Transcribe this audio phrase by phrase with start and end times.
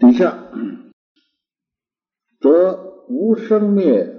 [0.00, 0.50] 底下
[2.40, 4.16] 则无生灭，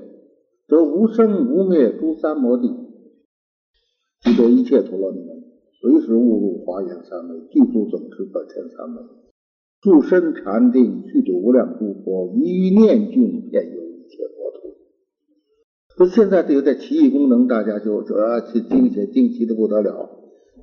[0.68, 2.68] 则无生无灭诸三摩地，
[4.22, 5.44] 即得一切陀罗尼门，
[5.82, 9.02] 随时误入华严三昧，具足总持本前三昧，
[9.82, 14.78] 住身禅定，去度无量诸佛，一念境遍游一切国土。
[15.98, 20.12] 所以现在这个在奇异功能，大家就主要去惊奇惊奇的不得了。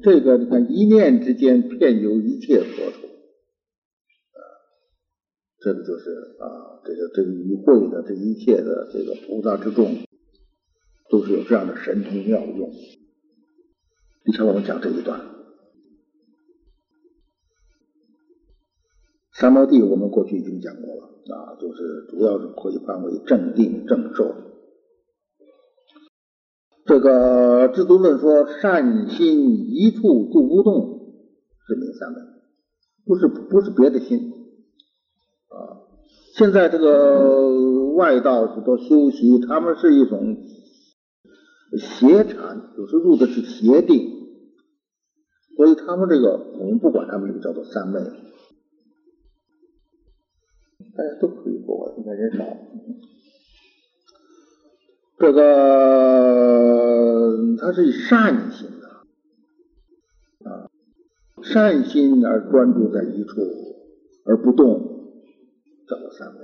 [0.01, 3.08] 这个你看，一念之间遍游一切国土。
[5.61, 9.97] 这个就是啊，这个这个与会的这一切的这个菩萨之众，
[11.11, 12.71] 都是有这样的神通妙用。
[14.25, 15.21] 以前我们讲这一段，
[19.33, 24.35] 三摩地我们过去已经讲过了啊，就是主要是可以分为正定正受。
[26.85, 31.01] 这个制度论说善心一处住不动，
[31.67, 32.21] 是名三昧，
[33.05, 34.28] 不是不是别的心。
[36.39, 40.37] 现在这个外道许多修习，他们是一种
[41.77, 44.09] 邪禅，有时入的是邪定，
[45.57, 47.99] 所以他们这个我们不管他们这个叫做三昧，
[50.97, 52.45] 大家都可以过，应该人少。
[55.19, 55.43] 这个
[57.61, 58.87] 他是以善心的
[60.49, 60.71] 啊，
[61.43, 63.41] 善心而专注在一处
[64.25, 64.98] 而不动。
[65.89, 66.41] 叫做三昧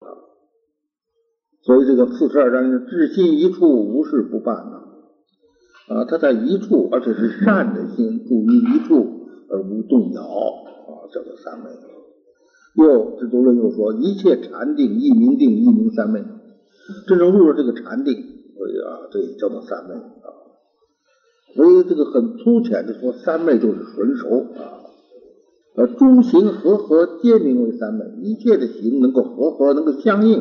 [0.00, 0.08] 啊，
[1.62, 11.70] 所以这个四十二章是至心一处，无事不办呐啊，他在一处，而且是善的心，住于一处而无动摇啊，叫做三昧。
[12.74, 16.24] 又这多论又说，一切禅定一明定，一明三昧，
[17.06, 20.32] 真正入了这个禅定，所以啊，这也叫做三昧啊。
[21.54, 24.81] 所以这个很粗浅的说，三昧就是纯熟啊。
[25.74, 30.40] 呃，诸行和合皆名为三昧，一切的行能够和合，能够相应，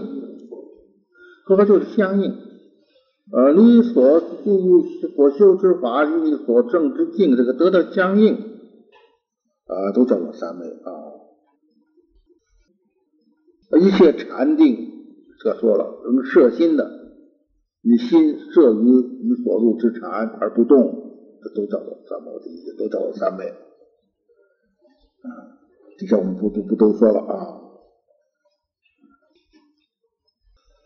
[1.45, 2.33] 和合就是相应。
[3.31, 10.91] 呃，你所所修之法与你所证之境，这个得到相应，啊，都叫做三昧啊。
[13.79, 14.75] 一切禅定，
[15.41, 16.91] 这说了，能摄心的，
[17.81, 20.91] 你心摄于你所入之禅而不动，
[21.41, 22.31] 这都叫做三昧，
[22.77, 23.45] 都叫做三昧。
[25.23, 25.29] 啊，
[25.97, 27.57] 底下我们不都不都说了啊？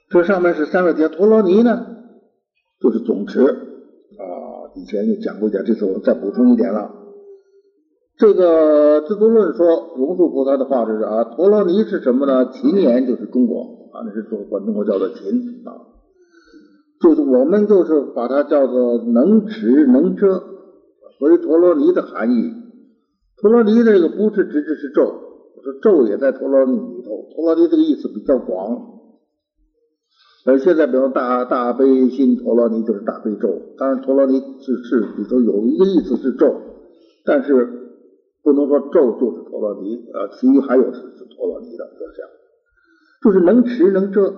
[0.09, 1.85] 这上面是三个节陀罗尼呢，
[2.79, 4.23] 就是总持啊。
[4.75, 6.91] 以前也讲过一点，这次我再补充一点了。
[8.17, 12.51] 这个《智度论》说，龙树菩萨的话就是啊，陀罗尼是什么呢？
[12.51, 15.71] 秦言就是中国啊，那是中管中国叫做秦啊，
[17.01, 20.43] 就是我们就是把它叫做能持能遮，
[21.19, 22.64] 所以陀罗尼的含义。
[23.41, 27.27] 陀罗尼这个不是直指是咒，我说咒也在陀罗尼里头。
[27.35, 29.01] 陀罗尼这个意思比较广，
[30.45, 36.55] 而现在比如大大悲心陀罗尼就是大悲咒，当然陀罗尼是是里头有一个意思是咒，
[37.25, 37.53] 但是
[38.41, 42.31] 不能说咒就是陀罗尼啊，其余还有是是陀罗尼的，就是这样，
[43.21, 44.33] 就是能持能遮，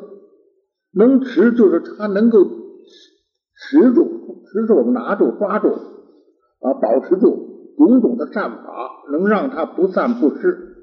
[0.92, 7.47] 能持就是它能够持住，持住我们拿住抓住啊，保持住。
[7.78, 10.78] 种种的善法能让它不散不失，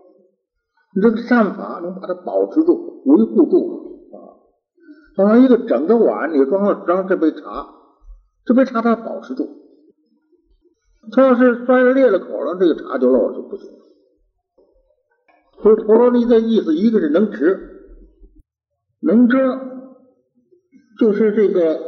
[0.94, 4.16] 你这个善法能把它保持住、维护住啊。
[5.16, 7.41] 好像一个整个碗里装了装这杯茶，
[8.44, 9.49] 这杯茶它保持住，
[11.12, 13.71] 它要是摔了裂了口了，这个茶就漏了就不行。
[15.62, 17.59] 所以陀罗尼的意思，一个是能持，
[19.00, 19.37] 能遮，
[20.99, 21.78] 就是这个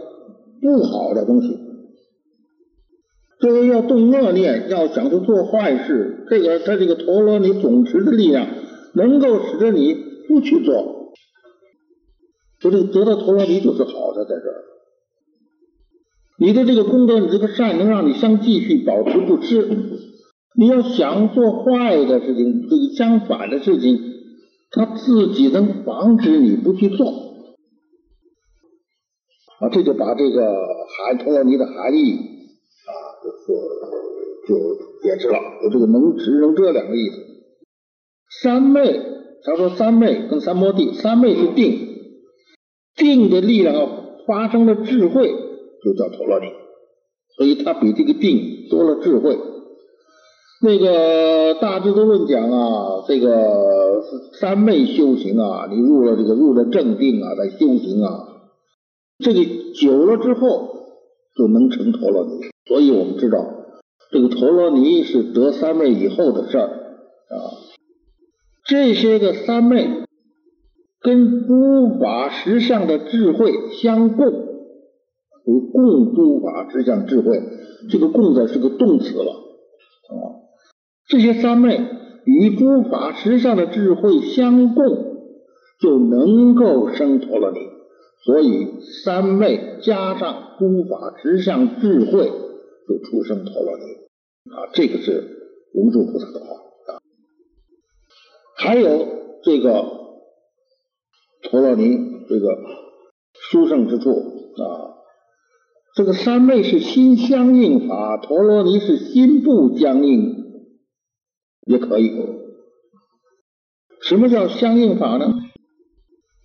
[0.60, 1.66] 不好的东西。
[3.46, 8.48] 这个要动恶念，要想去做坏事，这个他这个陀罗尼总持的力量，
[8.92, 9.94] 能够使得你
[10.26, 11.12] 不去做。
[12.58, 14.64] 所以得到陀罗尼就是好的，在这儿，
[16.40, 19.68] 你的这个功德，你这个善，能让你相继续保持不失。
[20.58, 24.00] 你要想做坏的事情，这个相反的事情，
[24.72, 27.06] 他自己能防止你不去做。
[29.60, 30.53] 啊，这就把这个
[30.98, 32.34] 含陀罗尼的含义。
[33.46, 34.54] 就就
[35.02, 37.16] 解释了，有这个能持能遮两个意思。
[38.42, 39.00] 三昧，
[39.44, 41.78] 他说三昧跟三摩地，三昧是定，
[42.96, 43.74] 定的力量
[44.26, 45.28] 发生了智慧，
[45.84, 46.46] 就叫陀罗尼，
[47.36, 49.38] 所以它比这个定多了智慧。
[50.62, 54.02] 那个大智度论讲啊，这个
[54.40, 58.26] 三昧修行啊，你入了这个入了正定啊，在修行啊，
[59.18, 59.40] 这个
[59.74, 60.86] 久了之后
[61.36, 62.46] 就能成陀罗尼。
[62.66, 63.47] 所以我们知道，
[64.10, 67.34] 这个陀罗尼是得三昧以后的事儿啊。
[68.65, 70.04] 这些个三昧
[71.01, 77.41] 跟诸法实相的智慧相共，为共诸法实相智慧。
[77.89, 80.15] 这个“共”字是个动词了啊。
[81.09, 81.80] 这些三昧
[82.24, 84.84] 与诸法实相的智慧相共，
[85.80, 87.60] 就能够生陀罗尼。
[88.24, 92.33] 所以三昧加上诸法实相智慧，
[92.88, 93.84] 就出生陀罗尼
[94.53, 94.71] 啊。
[94.72, 97.00] 这个是龙树菩萨的话啊。
[98.56, 99.06] 还有
[99.42, 99.71] 这个
[101.42, 101.98] 陀罗尼
[102.28, 102.56] 这个
[103.34, 104.97] 殊胜之处啊，
[105.94, 110.34] 这个三昧是心相应法，陀罗尼是心不相应，
[111.66, 112.10] 也可以。
[114.03, 115.34] 什么叫相应法呢？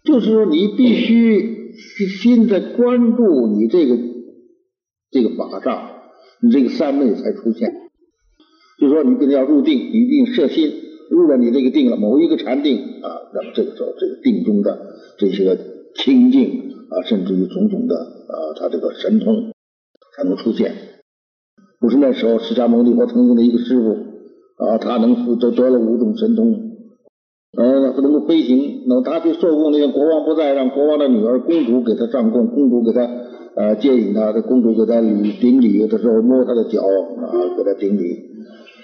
[0.03, 1.73] 就是说你必须
[2.07, 3.95] 心在关注你这个
[5.11, 6.00] 这个法上，
[6.41, 7.71] 你这个三昧才出现。
[8.79, 10.71] 就是说你肯定要入定，一定设心。
[11.09, 15.57] 入了你这个定了某一个禅定啊，那么这个时候这个定中的这些个
[15.93, 19.51] 清净啊，甚至于种种的啊，他这个神通
[20.15, 20.73] 才能出现。
[21.81, 23.91] 不是那时候释迦牟尼佛曾经的一个师傅
[24.63, 26.77] 啊，他能得得了五种神通，
[27.57, 33.05] 呃，能够飞行，那他去受供那个国王不在，让国王的女儿公主给他上供，公主给他
[33.56, 38.18] 呃建议他，这公主给他礼顶礼的时候摸他的脚啊，给他顶礼，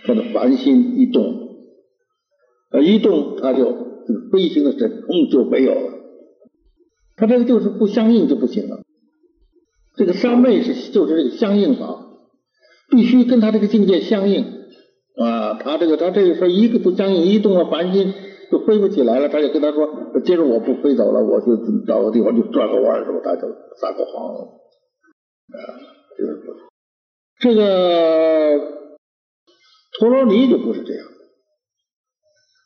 [0.05, 1.47] 他的凡心一动。
[2.71, 3.63] 呃，一动他就
[4.05, 5.93] 这个飞行的神通就没有了，
[7.15, 8.81] 他这个就是不相应就不行了。
[9.95, 12.07] 这个三昧是就是这个相应法，
[12.91, 14.43] 必须跟他这个境界相应
[15.15, 15.53] 啊。
[15.55, 18.13] 他这个他这个说一个不相应，一动了凡心
[18.51, 19.29] 就飞不起来了。
[19.29, 19.87] 他就跟他说，
[20.23, 23.19] 接着我不飞走了，我就找个地方就转个弯，是吧？
[23.23, 23.47] 他就
[23.79, 25.57] 撒个谎啊，
[26.17, 26.41] 就是
[27.39, 28.59] 这个
[29.99, 31.05] 陀罗尼就不是这样。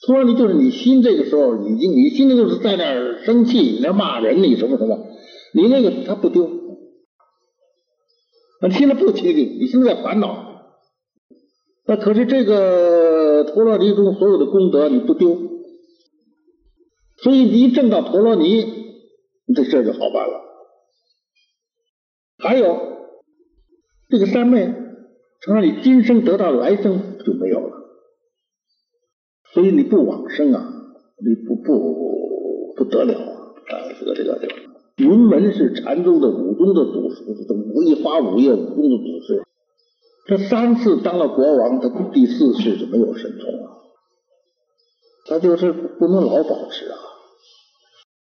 [0.07, 4.97] 陀罗尼就是你心这个时候你，你心里就是在那儿生气，你那骂人，你什么什么，
[5.53, 6.49] 你那个他不丢，
[8.61, 10.73] 你心里不清净，你心里在烦恼，
[11.85, 15.37] 那可是这个陀罗尼中所有的功德你不丢，
[17.23, 18.65] 所以你一证到陀罗尼，
[19.55, 20.41] 这事儿就好办了。
[22.39, 22.79] 还有
[24.09, 24.73] 这个三昧，
[25.41, 27.77] 成了你今生得到，来生就没有了。
[29.53, 30.73] 所以你不往生啊，
[31.23, 33.31] 你不不不得了啊！
[33.67, 34.55] 啊，这个这个这个，
[34.97, 39.43] 云门是禅宗的五宗的祖师，这五一花五叶五宗的祖师，
[40.25, 43.77] 他三次当了国王，他第四世就没有神通了，
[45.27, 46.97] 他就是不能老保持啊。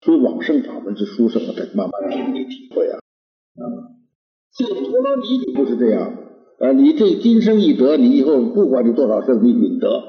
[0.03, 2.97] 所以往生法门是殊胜啊，得慢慢经历体会啊。
[2.97, 3.63] 啊，
[4.57, 6.17] 这个陀罗尼就不是这样
[6.59, 10.03] 啊，你这今生一得，你以后不管你多少生，你允得。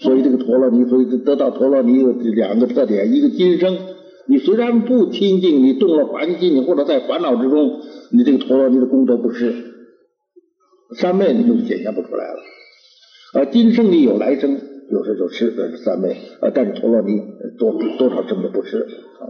[0.00, 3.78] 所以这个陀罗尼，所以得到陀罗尼有两个特点：一个今生，
[4.26, 7.80] 你虽然不清净，你动了凡心，你或者在烦恼之中，
[8.12, 9.54] 你这个陀罗尼的功德不失，
[10.96, 12.40] 三昧你就显现不出来了。
[13.34, 14.60] 而今生你有来生，
[14.90, 17.20] 有时就吃，这是三昧；呃，但是陀罗尼
[17.58, 19.22] 多多少生的不吃啊。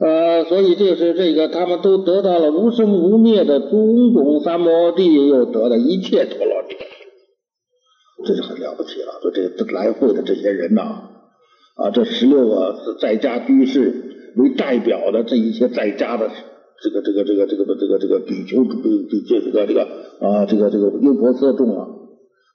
[0.00, 6.76] 呃，所以就是这个，他们都得到了无生无灭的种种三摩地，又得了一切陀罗尼。
[8.24, 11.10] 这就很了不起了，说这这来会的这些人呐，
[11.74, 16.30] 啊，这十六个在家居士为代表的这一些在家的
[16.82, 19.82] 这个这个这个这个这个这个比丘比比这个这个
[20.20, 21.88] 啊这个这个优婆塞众啊，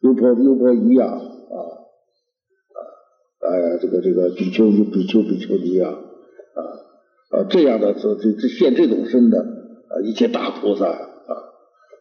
[0.01, 1.58] 优婆优婆夷啊啊
[2.72, 2.80] 啊
[3.42, 6.60] 哎这个这个比丘比丘比丘尼啊啊
[7.39, 11.04] 啊这样的这这这现这种身的啊一切大菩萨啊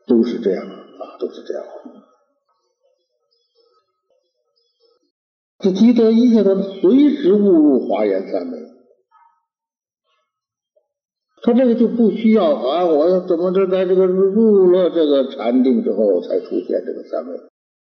[0.07, 1.65] 都是这样啊都是这样。
[5.59, 8.59] 这积德一切他随时误入华严三昧，
[11.43, 12.85] 他这个就不需要啊！
[12.85, 17.39] 我怎么着在这个入了这个禅定之后才出现这个三昧，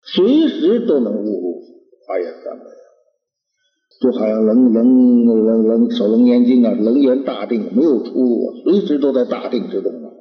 [0.06, 1.62] 随时都能误入
[2.06, 2.64] 华严三昧，
[4.02, 10.12] 就好像楞楞楞楞守楞严经啊，楞严大定没有出路啊，随时都在大定之中啊，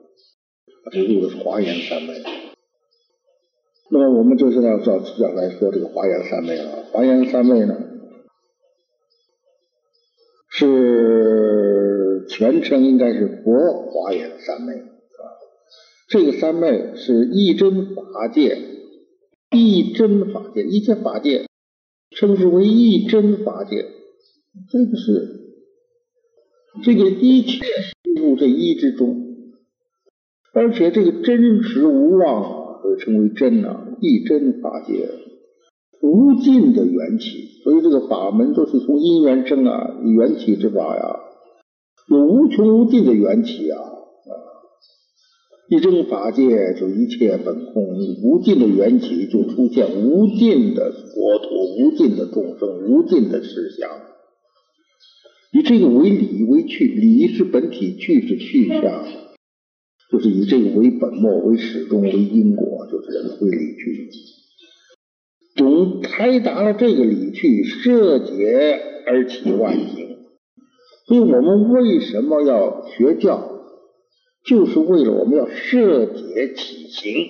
[0.92, 2.22] 这入的是华严三昧。
[3.90, 6.84] 那么我们就是要要要来说这个华严三昧了。
[6.92, 7.76] 华严三昧呢，
[10.48, 15.22] 是全称应该是佛华严三昧啊。
[16.08, 18.56] 这个三昧是一真法界，
[19.52, 21.47] 一真法界，一切法界
[22.11, 23.87] 称之为一真法界。
[24.71, 25.40] 这个是
[26.82, 27.64] 这个一切
[28.02, 29.16] 进入这一之中，
[30.54, 32.59] 而且这个真实无妄啊。
[32.99, 35.09] 称为真啊，一真法界。
[36.02, 41.21] 无尽的缘起，所以这个法门都是从因缘生啊，缘起之法呀，
[42.09, 43.80] 有无穷无尽的缘起啊！
[45.73, 47.83] 一真法界就一切本空，
[48.23, 51.49] 无尽的缘起就出现无尽的国土、
[51.79, 53.88] 无尽的众生、无尽的事相。
[55.50, 59.02] 以这个为理为趣，理是本体，趣是去向，
[60.11, 64.11] 就是以这个为本末、为始终、为因果，就是人会理趣。
[65.57, 70.19] 总开达了这个理趣，摄解而起万行。
[71.07, 73.51] 所以我们为什么要学教？
[74.44, 77.28] 就是为了我们要设解起行，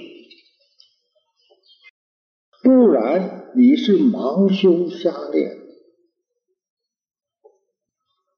[2.63, 5.59] 不然你是盲修瞎练。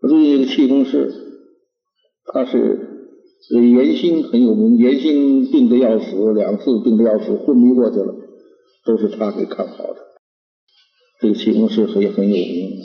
[0.01, 1.15] 最近一个气功师，
[2.25, 3.15] 他是
[3.51, 8.15] 严心很有名，严心病得要死，两次病得要死，昏迷过去了，
[8.85, 10.01] 都是他给看好的。
[11.21, 12.81] 这个气功师很很有名。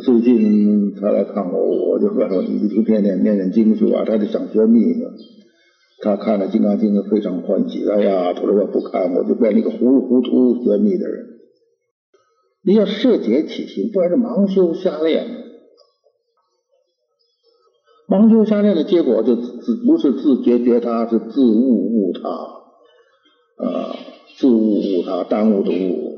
[0.00, 4.80] 最近他来看我，我就说说你就天天念念经书啊，他就想学密。
[6.04, 11.26] 他看了《金刚经》非常欢喜，哎呀，他说我不看，我就变成一个糊里糊涂学密的人。
[12.64, 15.26] 你要设解起心，不然是盲修瞎练。
[18.08, 22.28] 盲修瞎练的结果，就自不是自觉觉他，是自悟悟他，
[23.64, 23.96] 啊，
[24.38, 26.11] 自悟悟他，耽误的悟，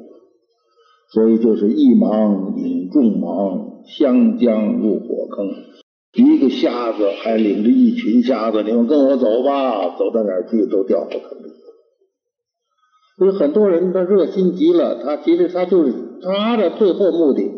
[1.15, 5.47] 所以就是一盲引众盲，相将入火坑。
[6.13, 11.53] 一个瞎子还领着一群瞎子，你们跟我走吧，走到哪儿去都掉火坑里。
[13.17, 17.49] 所以很多人他热心极了，他其实他就是他的最后目的，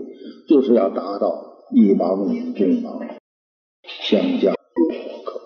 [0.49, 3.17] 就是要达到一盲引众盲。
[3.89, 5.41] 相加入火坑，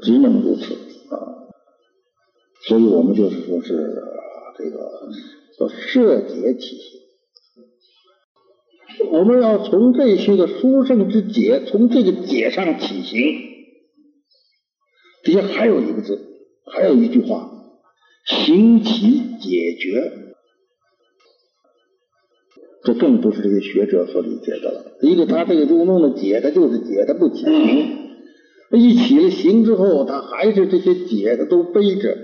[0.00, 0.72] 只能如此
[1.14, 1.14] 啊！
[2.68, 4.02] 所以我们就是说是
[4.56, 4.78] 这个
[5.58, 6.76] 叫设解起
[8.96, 13.20] 行，我们要从这些个殊胜之解，从这个解上起行。
[15.24, 16.20] 底下还有一个字，
[16.66, 17.50] 还有一句话：
[18.26, 20.12] 行起解决。
[22.84, 24.98] 这更不是这些学者所理解的了。
[25.00, 28.04] 一个他这个就弄的解，他就是解，他不起行。
[28.72, 32.18] 一起了行之后，他还是这些解的都背着，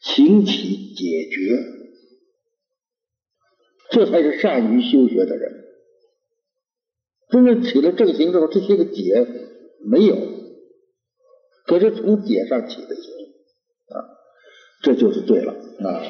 [0.00, 1.58] 行起解决，
[3.90, 5.52] 这才是善于修学的人。
[7.30, 9.26] 真正起了正行之后，这些个解
[9.84, 10.16] 没有，
[11.66, 13.04] 可是从解上起的行
[13.88, 13.94] 啊，
[14.82, 16.02] 这就是对了啊。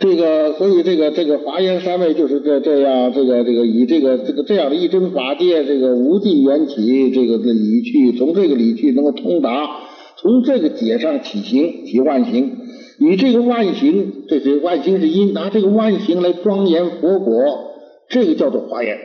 [0.00, 9.82] 这个，所以这个这个华严三昧就是这这样，这个这个以这个这个这样的一真法界，这个无尽缘起，这个的理趣，从这个理趣能够通达，
[10.16, 12.61] 从这个解上起行，起万行，
[13.10, 17.74] 以这个万行，这是万行是因，拿这个万行来庄严佛果，
[18.08, 18.98] 这个叫做华严。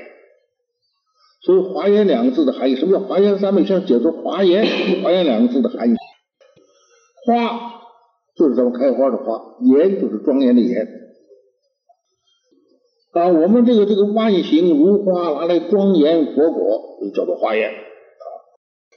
[1.42, 3.66] 所以华严两个字的含义，什么叫华严三昧？
[3.66, 4.66] 像解说华严，
[5.04, 5.96] 华严两个字的含义，
[7.25, 7.74] 花。
[8.36, 10.88] 就是咱们开花的花，严就是庄严的严
[13.13, 13.27] 啊。
[13.30, 17.72] 我们这个这个万行如花，拿来庄严佛果，就叫做华严。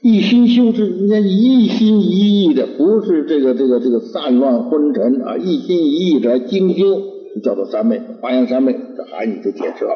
[0.01, 7.01] 一心修持，人家一心一意的，不是这个这个这个散乱昏沉啊，一心一意的精修，
[7.35, 9.93] 就叫做三昧，华严三昧，这含义就解释了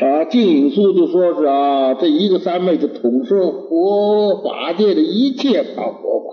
[0.00, 0.24] 啊。
[0.24, 6.32] 净影书就说是啊，这一个三昧就统摄佛法界的一切法佛法。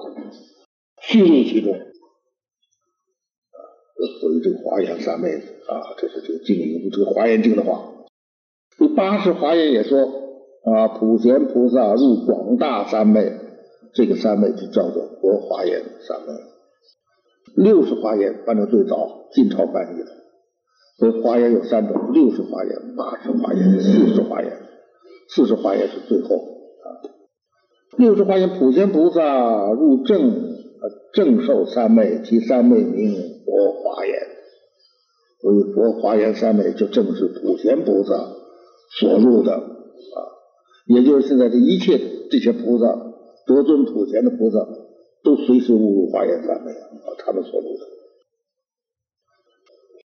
[1.02, 1.74] 虚入其中，
[4.20, 7.82] 所以这个华严三昧啊，这是这个经里这个华严经的话。
[8.78, 10.29] 这八十华严也说
[10.66, 13.32] 啊，普贤菩萨入广大三昧，
[13.94, 16.34] 这个三昧就叫做佛华严三昧。
[17.56, 20.08] 六十华严反正最早晋朝翻译的，
[20.98, 24.52] 所以华严有三种：六十华严、八十华严、四十华严。
[25.30, 26.88] 四十华严是最后啊。
[27.98, 30.58] 六十华严，普贤菩萨入正。
[31.12, 34.16] 正受三昧，其三昧名佛华严，
[35.42, 38.14] 所以佛华严三昧就正是普贤菩萨
[39.00, 40.18] 所入的啊，
[40.90, 42.00] 也就是现在这一切
[42.32, 42.86] 这些菩萨
[43.46, 44.68] 得尊普贤的菩萨，
[45.24, 47.86] 都随时误入华严三昧啊，他们所入的。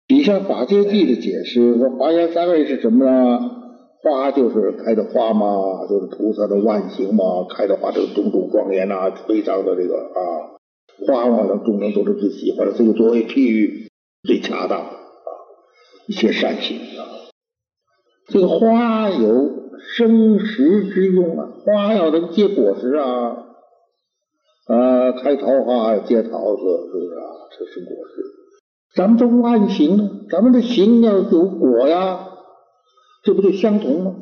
[0.08, 3.38] 底下法界记的解释说，华严三昧是什么呢？
[4.02, 10.56] 花就是开的花嘛，就是菩萨的万行嘛，开的花这个种种庄严呐，非常的这个啊。
[11.06, 13.90] 花嘛，众人都是最喜欢的，这个作为譬喻
[14.26, 14.90] 最恰当啊。
[16.06, 17.28] 一切善行啊，
[18.28, 19.59] 这个花有
[20.00, 23.36] 生食之用啊，花要能结果实啊
[24.66, 27.24] 啊，开桃花结桃子，是不是啊？
[27.50, 28.22] 这是果实。
[28.96, 30.10] 咱们这万行呢？
[30.30, 32.28] 咱们的行要有果呀，
[33.22, 34.14] 这不就相同吗？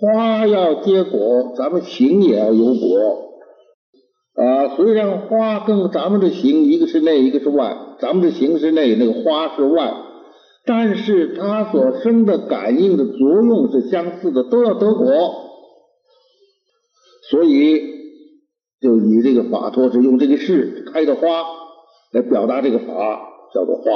[0.00, 3.32] 花要结果，咱们行也要有果
[4.36, 4.76] 啊。
[4.76, 9.92] 虽然花跟咱们的行一个是内，一个是外，咱们的行是内，那个花是外，
[10.64, 15.06] 但是它所生的感应的作用是相似的，都要得果。
[17.30, 18.00] 所以。
[18.82, 21.44] 就以这个法托是用这个事开的花
[22.12, 22.86] 来表达这个法，
[23.52, 23.90] 叫做花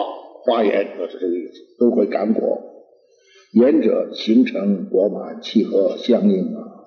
[0.44, 2.60] 花言，就是这个意思，都会感果。
[3.54, 6.84] 言者形成果满，契合相应啊，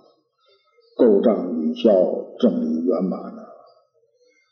[0.96, 1.92] 构障允效，
[2.40, 3.20] 正理圆满。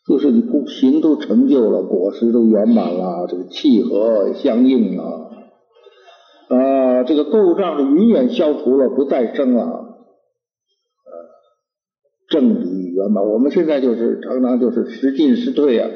[0.08, 5.06] 就是你不行都成就了，果实都圆满了，这个契合相应啊，
[6.50, 9.86] 啊，这个构障是永远消除了，不再生了，啊，
[12.30, 12.86] 正理。
[12.96, 15.90] 圆满，我们现在就是常常就是时进时退啊，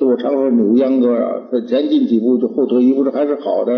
[0.00, 3.72] 我常说扭秧歌啊，这前进几步就后退一步，这还是好的；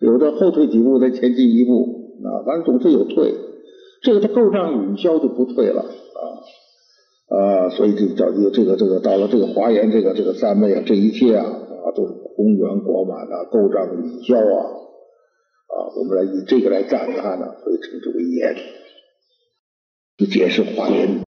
[0.00, 3.34] 有的后退几步再前进一步啊，反正总是有退。
[4.00, 6.22] 这个它够上允消就不退了啊
[7.28, 14.56] 啊，所以这叫这个这个到了这个华严这个这个三昧啊，这一切啊啊都是宏圆果满啊，够上允消啊
[15.66, 18.56] 啊，我们来以这个来赞叹呢，所以称之为言，
[20.16, 21.26] 就解释华严的。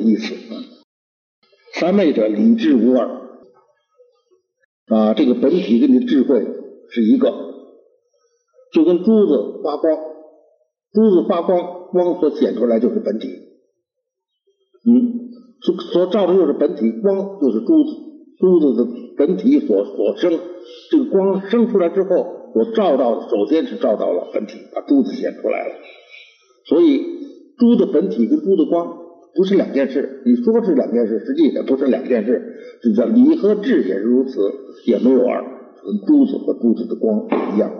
[0.00, 0.34] 意思，
[1.74, 3.20] 三昧者理智无二。
[4.86, 6.44] 啊，这个本体跟你的智慧
[6.88, 7.30] 是一个，
[8.72, 9.94] 就跟珠子发光，
[10.92, 13.28] 珠子发光，光所显出来就是本体，
[14.86, 15.30] 嗯，
[15.62, 17.90] 所所照的就是本体，光就是珠子，
[18.38, 20.38] 珠子的本体所所生，
[20.90, 25.74] 这个光生出来之后，我照到首先是照到了本体，把珠子显出来了，
[26.66, 27.04] 所以
[27.58, 28.98] 珠的本体跟珠的光。
[29.32, 32.56] 不是两件事，你说是两件事，实际上不是两件事。
[32.82, 34.40] 这叫理和智也是如此，
[34.86, 35.44] 也没有二，
[35.84, 37.70] 跟珠子和珠子的光一样，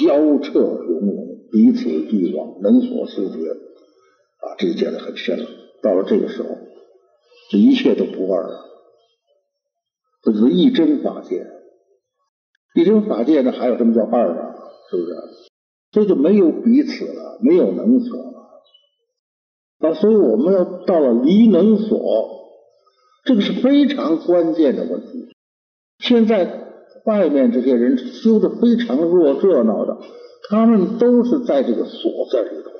[0.00, 5.44] 交彻融融，彼此俱往，能所思觉啊，这个讲的很深了。
[5.82, 6.48] 到了这个时候，
[7.50, 8.64] 这一切都不二了，
[10.22, 11.46] 这就是一真法界。
[12.74, 14.54] 一真法界呢，还有什么叫二啊？
[14.90, 15.14] 是不是？
[15.90, 18.32] 这就没有彼此了，没有能所了。
[19.80, 22.00] 啊，所以我们要到了离能所，
[23.24, 25.28] 这个是非常关键的问题。
[25.98, 26.66] 现在
[27.04, 29.98] 外面这些人修的非常热热闹的，
[30.48, 32.70] 他们都是在这个所在里头，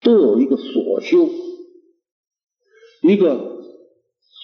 [0.00, 1.28] 都有一个所修，
[3.06, 3.62] 一个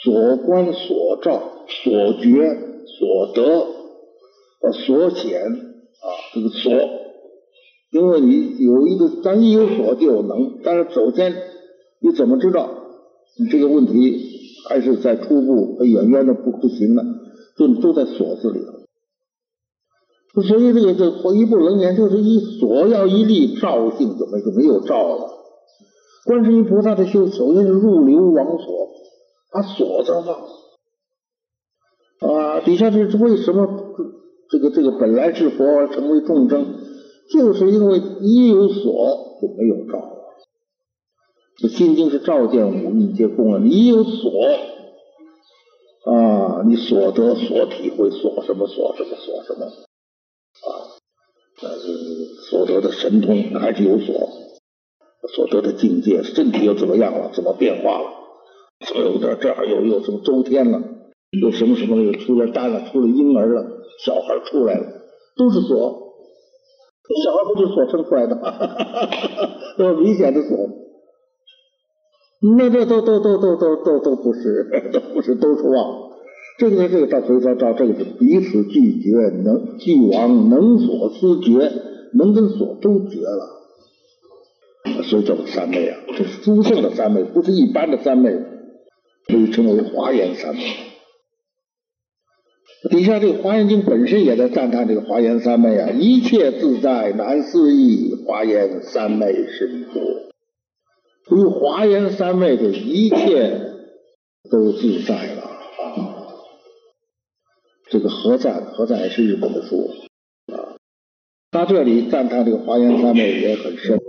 [0.05, 3.67] 所观所照所觉所得
[4.61, 6.73] 呃所显啊，这个所，
[7.91, 11.35] 因为你有一个，咱一有所就有能，但是首先。
[12.05, 12.69] 你怎么知道？
[13.39, 14.19] 你这个问题
[14.69, 17.05] 还是在初步，远远的不不行了，
[17.57, 20.43] 就都在所字里头。
[20.43, 25.29] 所以这个这一部楞严就是一锁要一立照性，就没就没有照了。
[26.25, 28.91] 观世音菩萨的修，首先是入流往所，
[29.51, 30.35] 把锁字放
[32.31, 32.61] 啊。
[32.61, 33.67] 底下这是为什么？
[34.49, 36.79] 这个这个本来是佛成为众生，
[37.33, 40.19] 就是因为一有锁就没有照。
[41.57, 43.61] 这心经是照见五蕴皆空啊！
[43.63, 44.31] 你有所
[46.05, 49.71] 啊，你所得所体会所什么所什么所什么啊？
[51.63, 51.87] 那是
[52.51, 54.29] 所得的神通还是有所？
[55.29, 57.31] 所得的境界，身体又怎么样了？
[57.33, 58.07] 怎么变化了？
[58.87, 60.83] 所有的这儿又又什么周天了？
[61.31, 62.91] 又什么什么又出了蛋了？
[62.91, 63.65] 出了婴儿了？
[64.05, 64.87] 小孩出来了？
[65.37, 66.15] 都是所，
[67.25, 68.53] 小孩不是所生出来的吗？
[69.79, 70.57] 那么明显的所。
[72.59, 76.11] 那这都都都都都都都不是， 都不是，都是妄。
[76.59, 79.11] 这个这个照，所以说照这个是彼此拒绝，
[79.45, 81.71] 能既往能所思觉，
[82.13, 83.62] 能跟所都绝了，
[85.03, 85.99] 所以叫做三昧啊。
[86.17, 88.31] 这是殊胜的三昧，不是一般的三昧，
[89.29, 90.63] 所以称为华严三昧。
[92.91, 100.01] 底下这个《华严经》本身也在赞叹这个华严三昧啊，一切自在难思议，华严三昧是一部。
[101.29, 103.61] 所以华严三昧的一切
[104.51, 106.27] 都自在了啊！
[107.89, 109.89] 这个何赞何赞也是日本的书
[110.53, 110.75] 啊，
[111.53, 114.01] 他这里赞叹这个华严三昧也很深。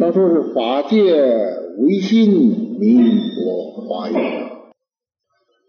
[0.00, 1.12] 他说是法界
[1.78, 4.20] 唯心名佛华严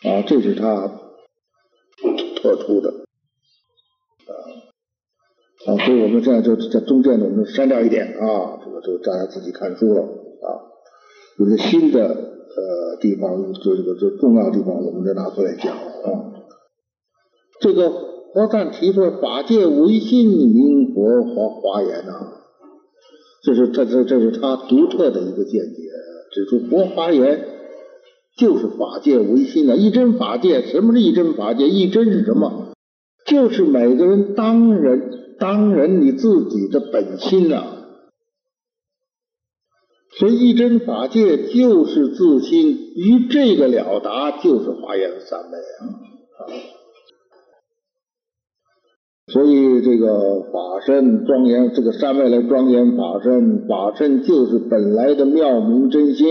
[0.03, 0.88] 啊，这是他
[2.41, 2.89] 特殊的
[4.27, 4.31] 啊
[5.67, 8.59] 啊，所以我们现在就在中间呢，我们删掉一点啊。
[8.63, 10.47] 这个就大家自己看书了啊，
[11.39, 16.33] 有些新的呃地方，就这个就重要地方，我们再拿出来讲啊。
[17.59, 17.89] 这个
[18.33, 22.42] 佛赞提出法界唯心明佛华华严呐，
[23.43, 25.82] 这是他这这是他独特的一个见解，
[26.32, 27.45] 指出佛华严
[28.38, 30.62] 就是法界唯心的，一真法界。
[30.62, 31.67] 什么是一真法界？
[31.67, 32.73] 一真是什么？
[33.27, 37.82] 就是每个人当人当人你自己的本心啊。
[40.17, 46.47] 所以一真法界就是自心，于这个了达就是华严三昧啊！
[49.34, 56.28] 所以这个法身庄严，这个三昧来庄严法身，法身就是本来的妙明真心，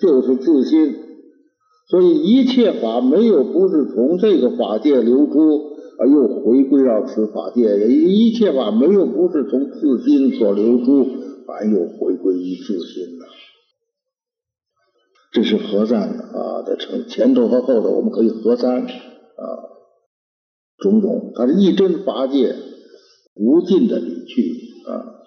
[0.00, 0.94] 就是自心。
[1.88, 11.06] 所以一切法没有不是从这个法界流出而又回归到此法界，一切法没有不是从自心所流出。
[11.46, 13.26] 而又回归于自心的，
[15.30, 18.88] 这是合赞啊的成前头和后头，我们可以合三啊
[20.84, 22.54] 种种，它是一真法界
[23.34, 24.42] 无尽的理去
[24.86, 25.24] 啊，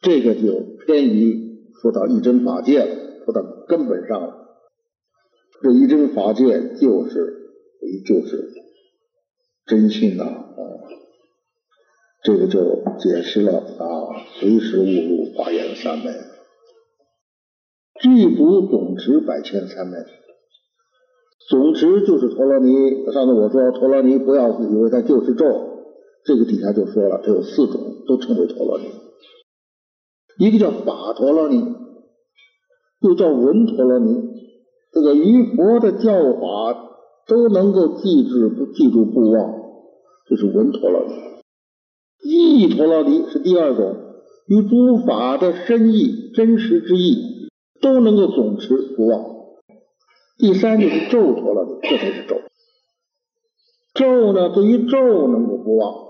[0.00, 4.46] 这个就偏于说到一真法界了，说到根本上了。
[5.62, 7.52] 这一真法界就是
[8.06, 8.52] 就是
[9.66, 10.44] 真性啊。
[12.22, 13.86] 这个就解释了啊，
[14.40, 16.10] 随时误入华严三昧，
[18.00, 19.98] 具足总持百千三昧。
[21.48, 22.72] 总持就是陀罗尼。
[23.12, 25.44] 上次我说陀罗尼不要自以为它就是咒，
[26.24, 28.84] 这个底下就说了，它有四种，都称为陀罗尼。
[30.38, 31.64] 一个叫法陀罗尼，
[33.00, 34.22] 又叫文陀罗尼。
[34.92, 36.90] 这个于佛的教法
[37.26, 39.54] 都能够记住不记住不忘，
[40.28, 41.12] 这是文陀罗尼。
[42.22, 43.94] 意陀罗尼是第二种，
[44.48, 47.48] 与诸法的深意、真实之意
[47.80, 49.35] 都能够总持不忘。
[50.38, 52.36] 第三就是咒陀罗，这才是咒。
[53.94, 56.06] 咒呢，对于咒能够不忘。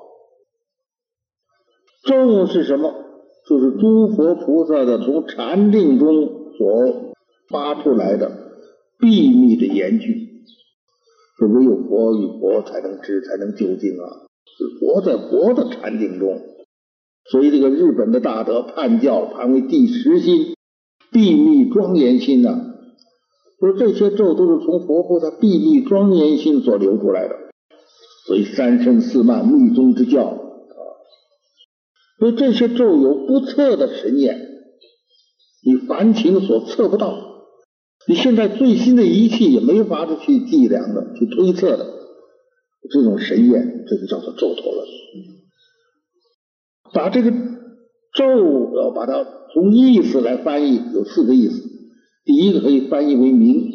[2.04, 2.92] 咒是什么？
[3.48, 7.14] 就是诸佛菩萨的从禅定中所
[7.48, 8.32] 发出来的
[8.98, 10.42] 秘密的言句，
[11.38, 14.26] 是唯有佛与佛才能知，才能究竟啊。
[14.58, 16.40] 是佛在佛的禅定中，
[17.30, 20.56] 所以这个日本的大德判教判为第十心，
[21.12, 22.75] 秘密庄严心呢。
[23.58, 27.34] 说这些咒都是从佛菩萨秘密庄严心所流出来的，
[28.26, 30.38] 所以三身四曼密宗之教啊。
[32.18, 34.40] 所以这些咒有不测的神验，
[35.64, 37.18] 你凡情所测不到，
[38.06, 41.94] 你现在最新的仪器也没法子去计量的、去推测的。
[42.88, 44.84] 这种神验，这就叫做咒陀罗。
[46.92, 47.32] 把这个
[48.14, 48.24] 咒
[48.76, 51.75] 要把它从意思来翻译，有四个意思。
[52.26, 53.72] 第一个可以翻译为明，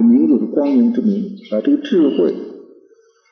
[0.00, 2.34] 明就是光明之明啊，这个智慧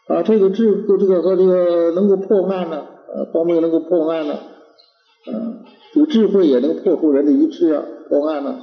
[0.07, 8.61] 啊，这个智这个和这个能够破案呢，啊，光明能够破案呢，啊，有智慧也能破除人的愚痴啊，破案呢，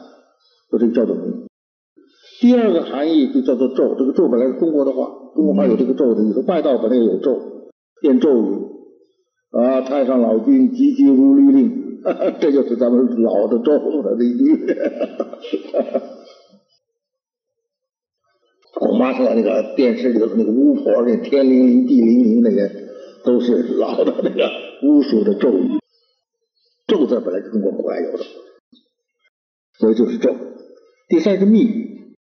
[0.72, 1.46] 就这叫做明。
[2.40, 6.40] 第二个含义就叫做咒，这个咒本来是中国的话，中国话有这个咒的意思。
[6.48, 7.38] 外道本来也有咒，
[8.02, 8.62] 念咒语
[9.52, 11.89] 啊，太上老君急急如律令，
[12.40, 14.76] 这就是咱们老的咒的那句。
[18.74, 22.72] 恐怕是那个电视里头那个巫婆，那天灵灵地灵灵那些，
[23.24, 24.50] 都是老的那个
[24.84, 25.80] 巫术的咒语。
[26.88, 28.24] 咒字本来是中国古来有的，
[29.78, 30.36] 所以就是咒。
[31.08, 32.16] 第三是密语。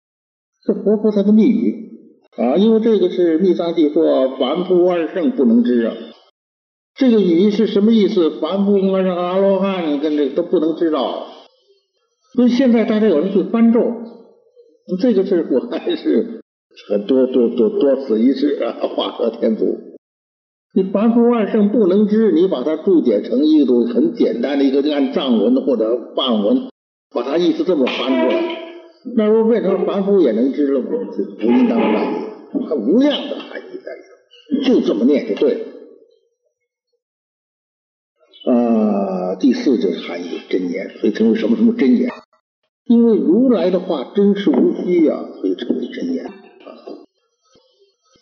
[0.66, 1.90] 是佛菩萨的密语
[2.38, 5.94] 啊，因为这个是密藏记说凡夫二圣不能知啊。
[6.96, 8.38] 这个语义是什么意思？
[8.40, 11.26] 凡夫二圣、阿罗汉跟这个都不能知道。
[12.35, 13.80] 所以现在大家有人去翻咒，
[15.00, 16.40] 这个事我还是
[16.88, 19.76] 很多多多多此一举啊，画蛇添足。
[20.76, 26.68] 你凡夫二圣不能知，你把它注解成一个很简单的一个按藏文或者梵文，
[27.12, 28.59] 把它意思这么翻出来。
[29.16, 30.88] 那如果变成凡夫也能知了吗？
[31.16, 35.61] 是不应当翻译，它无量的含义在里头，就这么念就对了。
[38.46, 42.11] 啊，第四就是含义真言，所以称为什么什么真言？
[42.85, 46.33] 因为如来的话真实无虚啊，所以称为真言啊。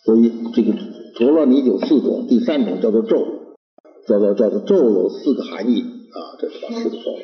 [0.05, 0.73] 所以这个
[1.15, 3.57] 陀罗尼有四种，第三种叫做咒，
[4.07, 7.19] 叫做叫做咒有四个含义啊，这是把四个说了。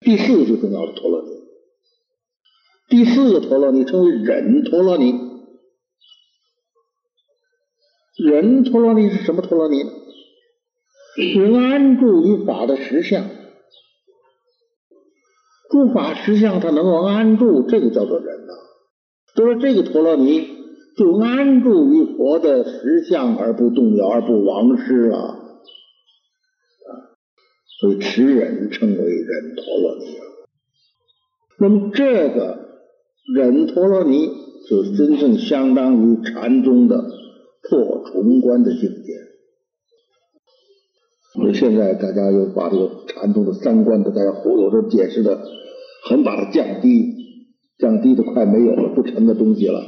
[0.00, 1.28] 第四个最重要的陀罗尼。
[2.88, 5.14] 第四个陀罗尼称为忍陀罗尼，
[8.16, 9.99] 忍陀罗尼是什么陀罗尼？
[11.16, 13.24] 是安住于法的实相，
[15.70, 18.52] 诸法实相它能够安住，这个叫做忍呐。
[19.34, 20.48] 就说这个陀罗尼
[20.96, 25.36] 就安住于佛的实相而不动摇而不亡失啊，
[27.80, 30.16] 所以持忍称为忍陀罗尼。
[31.58, 32.68] 那么这个
[33.34, 34.28] 忍陀罗尼
[34.68, 37.02] 就真正相当于禅宗的
[37.68, 39.19] 破重关的境界。
[41.40, 45.40] 所以现在大家又把这个禅宗的三观给大家忽悠，都解释的
[46.08, 47.18] 很把它降低。
[47.78, 49.80] 降低的快没有了，不成的东西了。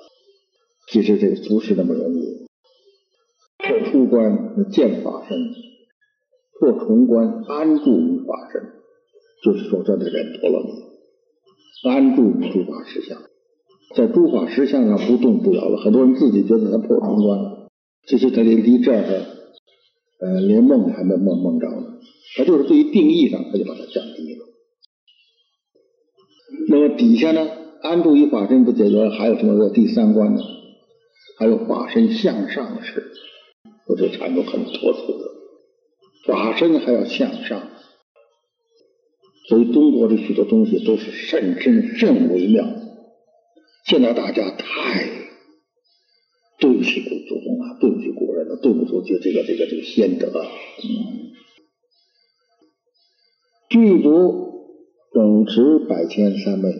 [0.92, 2.46] 其实这个不是那么容易。
[3.56, 5.38] 破出关见法身，
[6.58, 8.62] 破重关安住于法身，
[9.42, 13.18] 就是说这的人陀罗尼，安住于诸法实相，
[13.96, 15.80] 在诸法实相上不动不摇了。
[15.82, 17.70] 很多人自己觉得他破重关了，
[18.06, 19.24] 其实他离离这儿，
[20.20, 21.98] 呃，连梦还没梦梦着呢。
[22.36, 24.46] 他就是对于定义上，他就把它降低了。
[26.68, 27.48] 那么底下呢，
[27.82, 30.40] 安住于法身不解决，还有什么个第三关呢？
[31.38, 33.12] 还有法身向上的事，
[33.88, 35.24] 我就禅宗很脱俗的，
[36.26, 37.70] 法身还要向上，
[39.48, 42.66] 所以中国的许多东西都是甚深甚微妙。
[43.86, 45.19] 现在大家太
[46.60, 50.28] 对不起古祖宗啊，对不起古人了，对不起这这个这个这个先德。
[50.28, 51.32] 嗯，
[53.70, 54.48] 具足。
[55.12, 56.70] 总持百千三昧，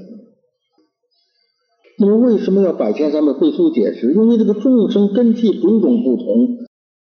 [1.98, 3.32] 那么为什么要百千三昧？
[3.32, 6.58] 会书解释，因为这个众生根器种种不同，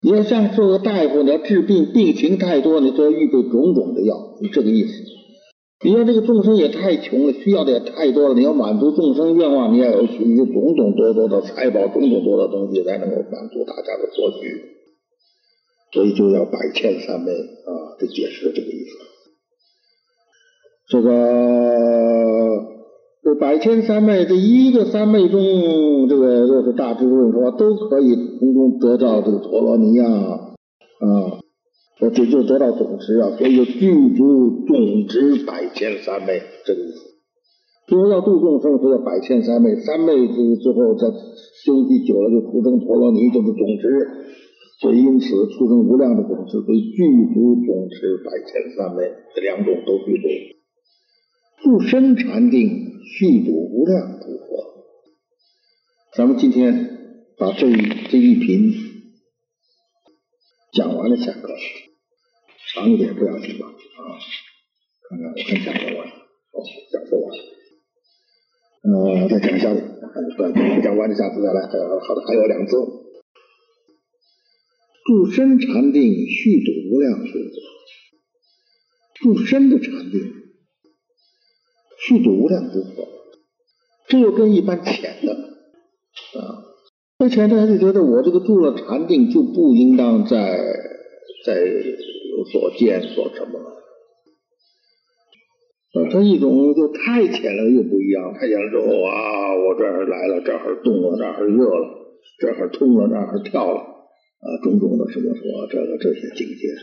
[0.01, 4.91] 你要像做个大夫，你要治病，病情太多，你就要预备种种的药，是这个意思。
[5.83, 14.61] 你要这个众生也太穷了，需要的也太多了，你要满足众生愿望，你要有许种种多多的财宝，种种多的东西才能够满足大家的所需，
[15.91, 18.97] 所以就要百千三昧啊，这解释了这个意思。
[20.89, 21.11] 这个
[23.23, 31.39] 这百千三昧这一个三昧中，这个若是大智论说都可以从中得到这个陀罗尼啊啊，
[31.99, 37.13] 这就得到总值啊，所以就具足总值百千三昧这个意思。
[37.87, 44.07] 就是要度众生，说要百千三昧，三昧之之后再修习久了就出生陀罗尼，就是总值。
[44.81, 47.03] 所以因此出生无量的总值，所以具
[47.33, 49.03] 足总值百千三昧
[49.35, 50.27] 这两种都具足。
[51.63, 52.69] 不生禅定，
[53.05, 54.43] 续度无量诸佛。
[56.17, 56.89] 咱们今天
[57.37, 57.75] 把这一
[58.09, 58.73] 这一品
[60.73, 61.47] 讲完了，下课
[62.73, 63.67] 长一点不要紧吧？
[63.67, 64.17] 啊，
[65.07, 66.55] 看看我看讲不完，哦，
[66.91, 67.29] 讲不完，
[68.83, 69.79] 呃，再讲一下子，
[70.35, 70.43] 不
[70.81, 71.15] 讲完了。
[71.15, 71.61] 下次再来。
[71.67, 72.75] 好的，还有两字，
[75.05, 77.37] 助身禅定，续度无量诸佛。
[79.13, 80.41] 助身的禅定。
[81.99, 83.07] 续度无量诸佛，
[84.07, 86.65] 这又跟一般浅的啊，
[87.23, 90.59] 那浅的还是觉得我这个住了禅定就不应当再
[91.45, 93.69] 再有所见所什么了
[95.93, 101.87] 啊，他一种就太浅了又不一样，太浅了之后啊，我这儿来了，这儿动了，这儿热了，
[102.39, 106.75] 这儿通了，那儿跳了啊，种种的什么什么这个这些境界，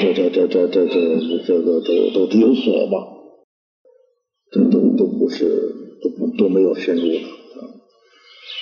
[0.00, 0.98] 这这这这这这
[1.46, 1.80] 这个
[2.12, 3.06] 都都有所吧。
[4.50, 5.46] 这都都不是，
[6.02, 7.37] 都不都没有深入了！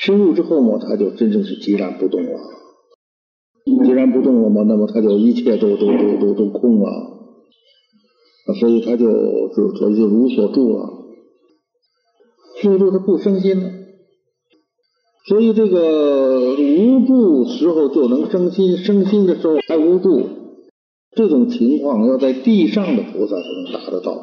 [0.06, 2.38] 深入之后嘛，他就真正是寂然不动了。
[3.66, 6.88] 寂然不动了嘛，那么他就一切都都都都都空了！
[8.60, 10.88] 所以他就就他就无所住了，
[12.62, 13.72] 所以说他不生心。
[15.28, 20.22] 所以这个无助时候就能生心，生心的时候还无助，
[21.16, 24.16] 这种情况要在地上的菩萨才能达得到。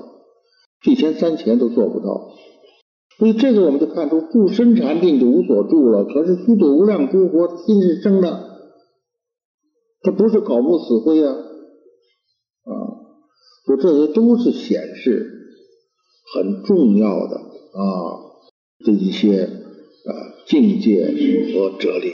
[0.81, 2.31] 地前三前都做不到，
[3.19, 6.05] 所以这个我们就看出不生禅定就无所住了。
[6.05, 8.49] 可是虚度无量诸佛心是生的，
[10.01, 12.71] 他不是搞不死灰啊啊！
[13.65, 15.31] 说这些都是显示
[16.35, 17.81] 很重要的啊
[18.85, 20.11] 这一些啊
[20.47, 22.11] 境界和哲理。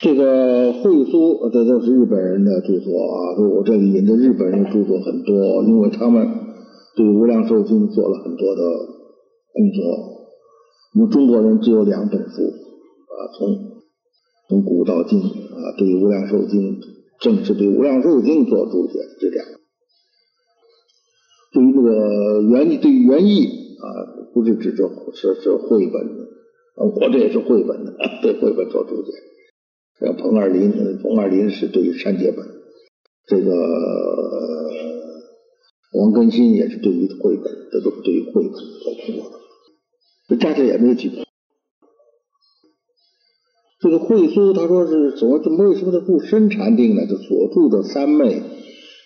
[0.00, 3.38] 这个会书，这都是日本人的著作啊。
[3.56, 6.26] 我这里引的日本人的著作很多，因为他们
[6.98, 8.62] 对《无量寿经》做了很多的
[9.52, 9.86] 工作。
[10.94, 13.82] 我们中国人只有两本书啊，从
[14.48, 16.80] 从古到今啊，对《无量寿经》
[17.20, 19.60] 正是对《无量寿经》做注解这两个。
[21.52, 23.86] 对于这个原对于原意啊，
[24.34, 26.26] 不是指着是是绘本的，
[26.82, 29.12] 我这也是绘本的， 对绘本做注解。
[30.00, 32.44] 这彭二林，彭二林是对于删节本，
[33.28, 33.52] 这个
[35.92, 39.38] 王根新也是对于绘本，这都是对于绘本做工作的，
[40.28, 41.26] 这加起来也没有几个。
[43.80, 47.06] 这个慧苏他说是怎么怎么为什么他住深禅定呢？
[47.08, 48.42] 这所住的三昧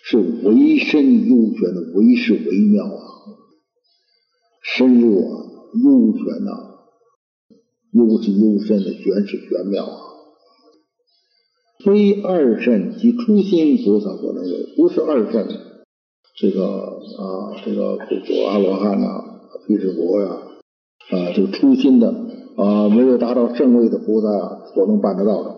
[0.03, 3.01] 是唯深幽玄的，唯是微妙啊，
[4.61, 5.45] 深入啊，
[5.83, 6.51] 幽玄呐，
[7.93, 9.99] 幽是幽深的，玄是玄妙啊。
[11.85, 15.47] 非二圣及初心菩萨所能为，不是二圣，
[16.35, 16.65] 这个
[17.19, 19.23] 啊，这个果阿罗汉呐，
[19.67, 20.29] 辟支佛呀，
[21.11, 22.09] 啊，这个初心的
[22.57, 24.27] 啊，没有达到圣位的菩萨
[24.73, 25.55] 所能办得到的。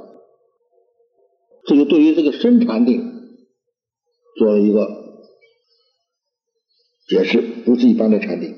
[1.65, 3.09] 这个对于这个深禅定
[4.37, 4.87] 做了一个
[7.07, 8.55] 解释，不是一般的禅定。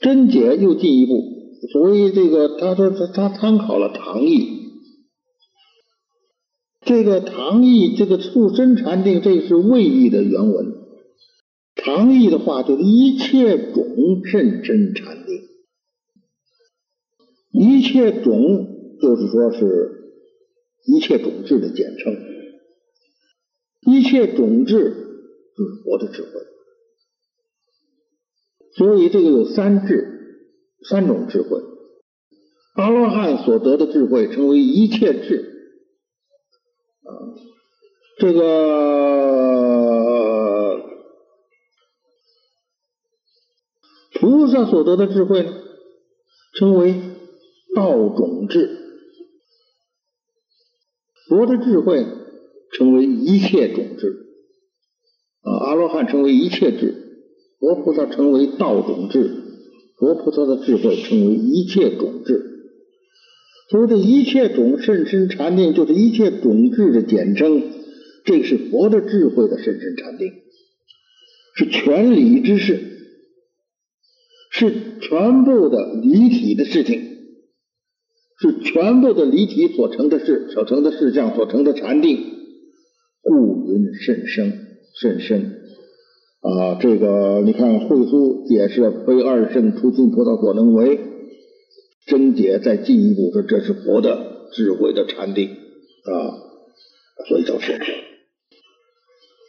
[0.00, 1.12] 真解又进一步，
[1.72, 4.58] 所以这个他说他他参考了唐译。
[6.80, 10.69] 这个唐译这个促深禅定，这是魏译的原文。
[11.82, 15.42] 常义的话就是一切种甚深禅定，
[17.52, 18.66] 一切种
[19.00, 20.14] 就是说是
[20.86, 22.16] 一切种智的简称，
[23.86, 24.74] 一切种智
[25.56, 26.28] 就是佛的智慧。
[28.76, 30.06] 所以这个有三智，
[30.88, 31.60] 三种智慧。
[32.74, 35.46] 阿罗汉所得的智慧称为一切智。
[37.02, 37.10] 啊
[38.18, 38.40] 这个
[44.20, 45.50] 菩萨所得的智慧呢，
[46.54, 46.94] 称为
[47.74, 48.68] 道种智；
[51.28, 52.04] 佛的智慧
[52.72, 54.26] 称为一切种智。
[55.42, 56.94] 啊，阿罗汉称为一切智，
[57.58, 59.30] 佛菩萨称为道种智，
[59.96, 62.46] 佛菩萨的智慧称为一切种智。
[63.70, 67.62] 所谓的一切种甚深禅定，就是一切种智的简称。
[68.24, 70.32] 这是佛的智慧的甚深禅定，
[71.56, 72.89] 是全理之事，
[74.60, 77.00] 是全部的离体的事情，
[78.38, 82.18] 是全部的离体所成的事、所成的事项、所成的禅定，
[83.22, 84.52] 故云甚深
[85.00, 85.62] 甚深
[86.42, 86.76] 啊！
[86.78, 91.00] 这个你看慧苏解释非二圣出心菩萨所能为，
[92.06, 96.12] 真解再进一步说这是佛的智慧的禅定啊，
[97.28, 97.94] 所以叫甚深。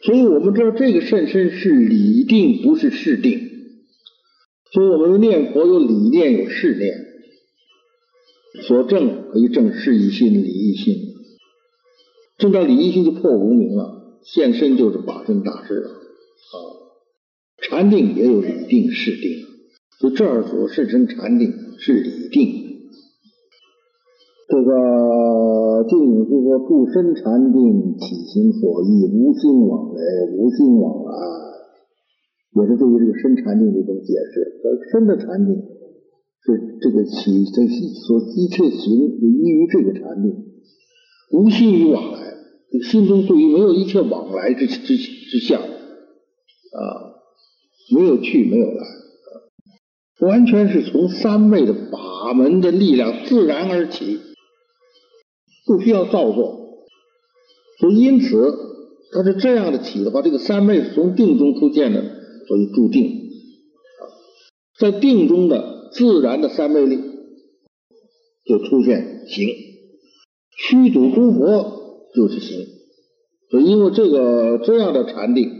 [0.04, 3.51] 所以我们知道，这个甚深是理定，不是事定。
[4.72, 6.94] 所以我们念佛有理念，有事念。
[8.66, 10.94] 所证可以证事一心、理一心。
[12.38, 15.88] 证到理一心就破无明了，现身就是法身大事了。
[15.90, 16.54] 啊，
[17.58, 19.46] 禅定也有理定、事定。
[20.00, 22.72] 就这儿所甚深禅定是理定。
[24.48, 30.02] 这个净影是说住身禅定，起心所意，无心往来，
[30.36, 31.10] 无心往来，
[32.54, 34.60] 也是对于这个身禅定的一种解释。
[34.64, 35.54] 呃，身的禅定
[36.44, 40.32] 是这个起这所一切行有依于这个禅定，
[41.32, 42.34] 无心于往来，
[42.82, 45.68] 心中对于没有一切往来之之之相啊，
[47.94, 48.84] 没有去没有来，
[50.20, 54.20] 完全是从三昧的法门的力量自然而起。
[55.64, 56.88] 不需要造作，
[57.78, 58.52] 所以因此
[59.12, 62.02] 它是这样的起的话，这个三昧是从定中出现的，
[62.46, 64.02] 所以注定啊，
[64.78, 66.98] 在定中的自然的三昧力
[68.46, 69.48] 就出现行，
[70.56, 72.66] 虚度诸佛就是行，
[73.50, 75.50] 所以因为这个这样的禅定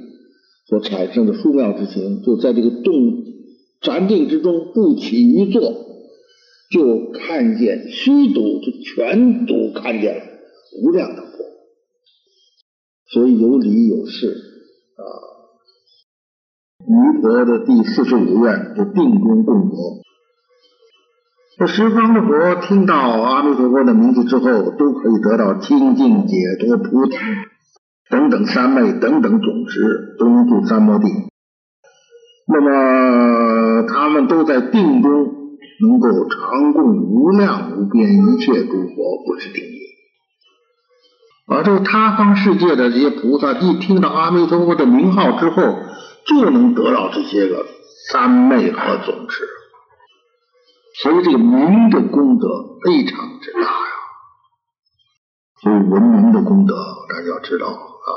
[0.69, 3.25] 所产生的殊妙之情，就在这个动
[3.81, 5.91] 禅定之中不起于坐。
[6.73, 10.23] 就看见虚度，就全都看见了
[10.81, 11.33] 无量的佛，
[13.11, 14.29] 所以有理有事
[14.97, 15.05] 啊。
[16.87, 20.03] 弥陀的第四十五愿就定中供佛，
[21.59, 27.17] 这十方的佛听到阿弥陀佛的名字之后，都可以得到清净解脱、菩提
[28.11, 31.07] 等等三昧等等种子，都能住三摩地。
[32.47, 35.41] 那么他们都在定中。
[35.81, 39.81] 能够常供无量无边一切诸佛，不是定义。
[41.49, 45.63] 而这个他方世界的这些菩萨，一听到阿弥陀佛的名号之后，
[46.27, 47.67] 就能得到这些个
[48.11, 49.49] 三昧和总持。
[51.03, 52.49] 所以这个明的功德
[52.85, 53.67] 非常之大呀。
[55.63, 56.75] 所以文明的功德，
[57.09, 58.11] 大家要知道啊。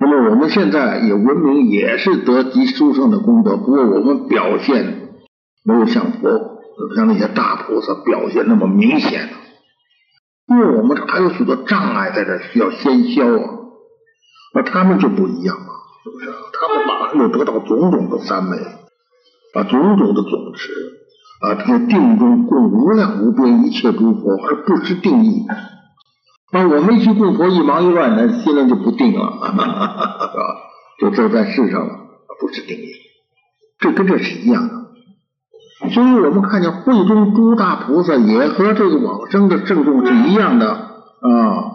[0.00, 5.02] 那么我们现在也文明，也是得及殊胜的功德，不过我们表现。
[5.66, 6.60] 没有像佛，
[6.94, 9.30] 像那些大菩萨表现那么明显，
[10.46, 13.48] 因为我们还有许多障碍在这需要先消啊，
[14.54, 15.72] 而他们就不一样了，
[16.04, 16.26] 是不是？
[16.52, 20.70] 他们马上就得到种种的三昧，啊，种种的总持，
[21.40, 25.46] 啊，这个定中供无量无边一切诸佛，而不失定义。
[26.52, 30.56] 啊，我们去供佛，一忙一乱，那心里就不定了， 是吧？
[31.00, 31.94] 就这在世上了，
[32.38, 32.92] 不是定义。
[33.78, 34.74] 这跟这是一样的。
[35.90, 41.73] 所以我们看见会中诸大菩萨也和这个往生的圣众是一样的啊。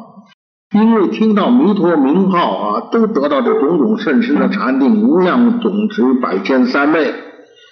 [0.72, 7.12] 因为听到弥陀名号啊，都得到这种种甚深的禅定，无量总持百千三昧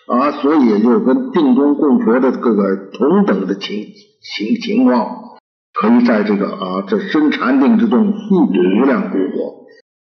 [0.07, 3.85] 啊，所以也就跟定中供佛的各个同等的情
[4.19, 5.05] 情情况，
[5.75, 9.67] 可以在这个啊这深禅定之中速度无量供佛。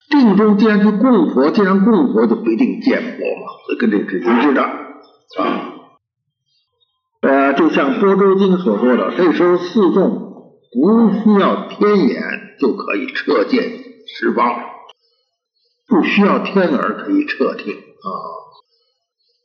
[0.09, 4.71] 定中既然去供佛，既然供佛就不一定见佛嘛，跟这是一致的啊。
[7.21, 10.30] 呃，就像《波州经》所说的，这时候四众。
[10.74, 12.22] 不需要天眼
[12.59, 13.61] 就可以彻见
[14.07, 14.55] 十方，
[15.88, 18.07] 不需要天耳可以彻听啊，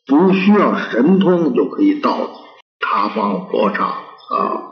[0.07, 2.31] 不需要神通就可以到
[2.79, 4.63] 他方佛刹啊，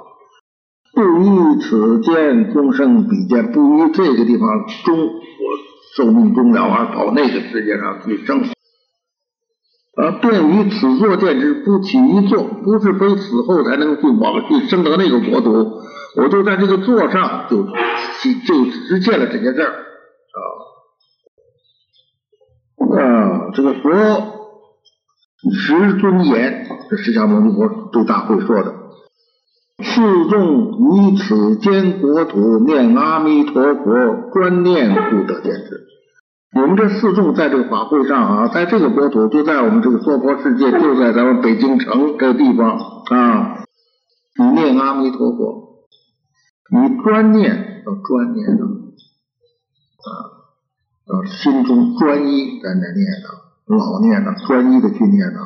[0.92, 4.48] 不于此间终生比见，不于这个地方
[4.84, 5.14] 终我
[5.96, 8.42] 寿命终了而到那个世界上去生。
[9.96, 15.83] 啊，便于此座见之，不起一座，不是非死后才能去往去升得那个国土。
[16.16, 17.72] 我就在这个座上就就
[18.70, 19.70] 实现了这件事儿
[20.34, 20.38] 啊
[23.00, 23.50] 啊！
[23.52, 23.90] 这个佛
[25.52, 28.74] 十尊言，这释迦牟尼佛对大会说的，
[29.82, 35.84] 四众于此间国土念阿弥陀佛，专念不得见之。
[36.54, 42.78] 我们这四众在这个法会上啊，在这个国土，就在我们这个娑婆世界，就在咱们北京城这个地方
[43.10, 43.64] 啊，
[44.38, 45.63] 你念阿弥陀佛。
[46.70, 50.08] 你专念要专念的啊
[51.06, 53.28] 啊，心中专一在那念的，
[53.66, 55.38] 老念的，专一的去念的，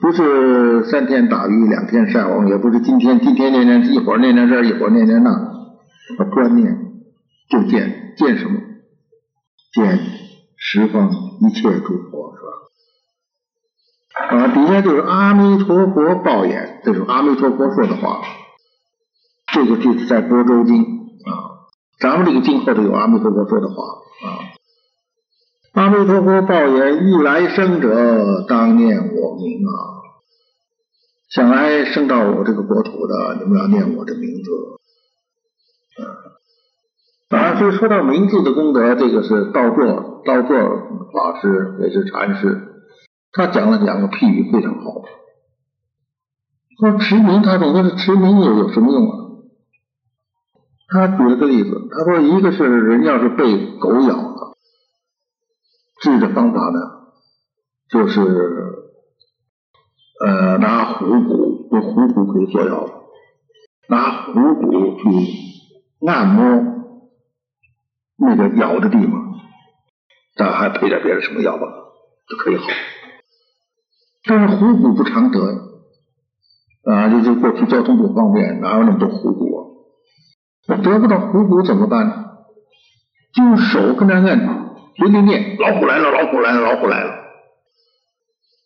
[0.00, 5.30] 不是三天打鱼两天晒网，也不是今天今天念念一会儿念念这一会儿念念那，
[6.34, 6.76] 专念
[7.48, 8.60] 就见见什么？
[9.72, 9.98] 见
[10.56, 11.10] 十方
[11.40, 12.42] 一切诸佛是
[14.28, 14.36] 吧？
[14.36, 18.22] 啊，底下就是阿弥陀佛报言，这是阿弥陀佛说的话。
[19.58, 20.84] 这个句子在《波州经》
[21.28, 21.66] 啊，
[21.98, 23.74] 咱们这个经后头有阿弥陀佛说的话
[24.22, 24.54] 啊。
[25.72, 29.98] 阿弥陀佛报言：欲来生者，当念我名啊！
[31.28, 34.50] 想来生到我这个国土的，你们要念我的名字。
[37.36, 40.56] 啊，所以说到名字的功德，这个是道座道座
[41.12, 42.84] 法师也是禅师，
[43.32, 45.02] 他讲了两个譬喻非常好。
[46.78, 49.27] 说持名，他总说是持名有有什么用啊？
[50.90, 54.56] 他举了个例子，他说一个是人要是被狗咬了，
[56.00, 56.80] 治的方法呢，
[57.90, 58.20] 就是
[60.24, 62.88] 呃拿虎骨，用虎骨可以做药，
[63.88, 65.08] 拿虎骨去
[66.06, 66.64] 按摩
[68.16, 69.34] 那个咬的地方，
[70.36, 71.66] 但还配点别的什么药吧，
[72.28, 72.64] 就可以好。
[74.24, 75.38] 但是虎骨不常得
[76.84, 79.47] 啊，就是过去交通不方便，哪有那么多虎骨？
[80.68, 82.24] 我得不到虎骨怎么办呢？
[83.32, 87.14] 就用手跟那按，嘴里念老虎来了，老虎来了，老虎来了，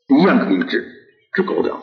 [0.08, 0.84] 一样可以治
[1.32, 1.80] 治狗咬。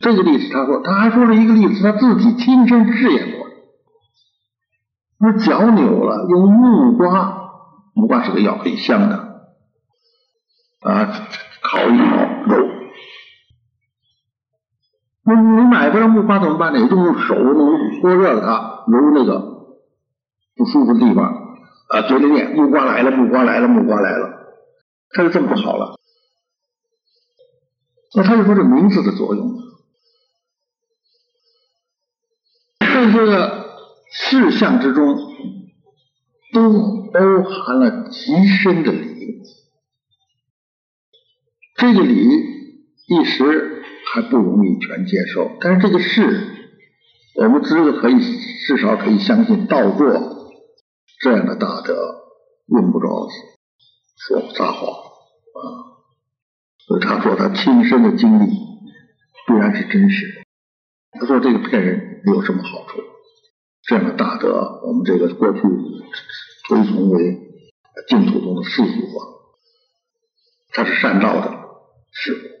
[0.00, 3.46] 这个例子他说，他还说了一个例子，他自己亲身试验过。
[5.18, 7.50] 说脚扭了，用木瓜，
[7.94, 9.16] 木瓜是个药，很香的
[10.82, 11.28] 啊，
[11.62, 12.68] 烤一烤肉。
[15.28, 16.78] 那你买不着木瓜怎么办呢？
[16.78, 19.40] 也就用手能搓热了它，揉那个
[20.54, 21.24] 不舒服的地方
[21.88, 24.54] 啊，嘴里念木瓜来了，木瓜来了，木瓜来了，
[25.10, 25.98] 它就这么不好了。
[28.14, 29.52] 那他就说这名字的作用，
[32.78, 33.64] 这些
[34.12, 35.16] 事项之中
[36.52, 39.42] 都包含了极深的理，
[41.74, 42.30] 这个理
[43.08, 43.75] 一时。
[44.12, 46.48] 还不容易全接受，但是这个事，
[47.34, 48.18] 我们知道可以
[48.66, 50.06] 至少可以相信道过
[51.20, 51.94] 这样的大德
[52.68, 53.28] 用不着
[54.16, 55.58] 说撒谎啊。
[56.86, 58.46] 所以他说他亲身的经历
[59.46, 60.42] 必然是真实的。
[61.18, 63.02] 他说这个骗人有什么好处？
[63.82, 65.60] 这样的大德，我们这个过去
[66.68, 67.40] 推崇为
[68.08, 69.20] 净土中的四祖啊，
[70.72, 71.50] 他是善道的
[72.12, 72.55] 师傅。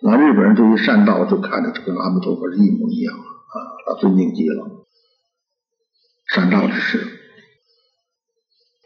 [0.00, 3.54] 那日本人对于善道就看着就跟阿弥陀佛是一模一样啊，
[3.86, 4.84] 他尊敬极了。
[6.34, 7.00] 善道之士，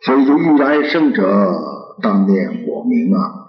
[0.03, 1.25] 所以就欲来生者
[2.01, 3.41] 当念我名啊。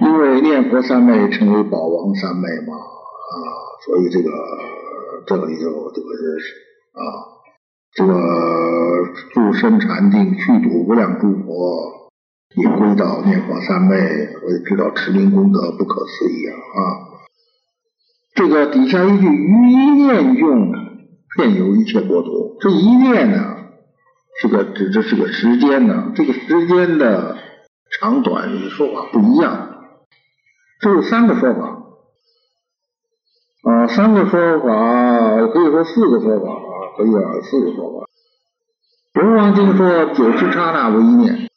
[0.00, 3.34] 因为念佛三昧称为宝王三昧嘛啊，
[3.84, 4.30] 所以这个
[5.26, 6.54] 这里头这个是
[6.92, 7.02] 啊，
[7.92, 8.14] 这个
[9.34, 12.07] 助生禅定去度无量诸佛，
[12.54, 13.96] 你归到念佛三昧，
[14.42, 16.80] 我也知道持名功德不可思议啊啊。
[18.34, 20.72] 这个底下一句于一念用，
[21.36, 23.56] 遍游一切国土，这一念呢
[24.40, 27.36] 是个指这是个时间呢，这个时间的
[28.00, 29.74] 长短说法不一样。
[30.80, 31.82] 这有三个说法
[33.70, 38.08] 啊，三个说法可以说四个说法啊，可以啊，四个说法。
[39.20, 41.47] 龙王经说九十刹那为一念，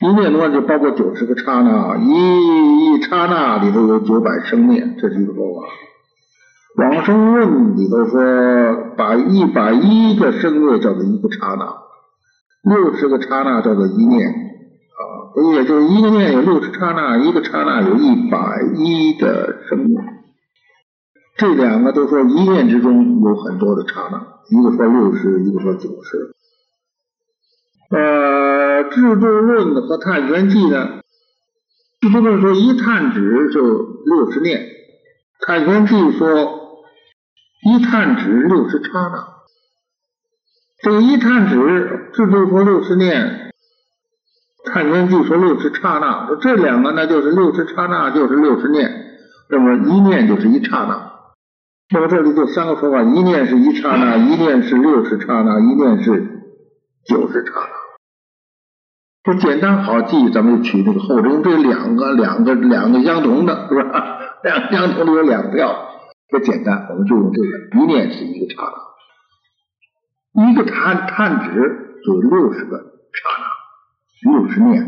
[0.00, 5.66] 一念的话就包括九十个刹那，一一刹那里头有九百生念，这是一个说法。
[6.76, 11.78] 往生论里头说，把一百一个生灭叫做一个刹那，
[12.62, 14.28] 六十个刹那叫做一念。
[14.28, 14.34] 啊
[15.54, 18.38] 也就是一个念有六十刹那，一个刹那有一百
[18.76, 19.96] 一的生命。
[21.36, 26.34] 这两个都说一念之中有很多的刹那，一个说六十，一个说九十。
[27.90, 27.98] 呃，
[28.84, 31.00] 《制度论》和《探玄记》呢，
[32.06, 34.60] 《制度论》说一探指就六十念，
[35.46, 36.84] 《探玄记》说
[37.64, 39.28] 一探指六十刹那。
[40.82, 43.46] 这个一探指，制度说六十念。
[44.64, 49.16] 探天记说六十刹那，这两个呢就是六十刹那就是六十念，
[49.48, 51.12] 那么一念就是一刹那。
[51.90, 56.10] 那么这里就三个说法：一念是一刹那，一念是六十刹那，一念是
[57.06, 57.77] 九十刹那。
[59.28, 64.40] 说简单好记，咱们就取这个后者，用这两个两个两个相同的，是吧？
[64.42, 65.90] 两相同的有两票，
[66.30, 67.48] 这简单，我们就用这个。
[67.78, 68.62] 一念是一个刹
[70.32, 74.32] 那，一个探探指就六十个刹那。
[74.32, 74.82] 六十念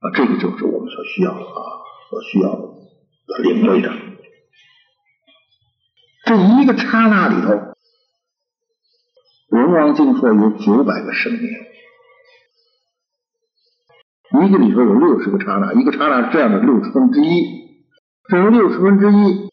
[0.00, 1.60] 啊，这个就是我们所需要的啊，
[2.08, 3.92] 所需要的领会的。
[6.24, 7.48] 这一个刹那里头，
[9.50, 11.42] 《文王经》说有九百个生命，
[14.44, 17.44] 一个里头有六十个刹那，一个刹那是这样的六十分之一，
[18.28, 19.14] 这有六十分之一，《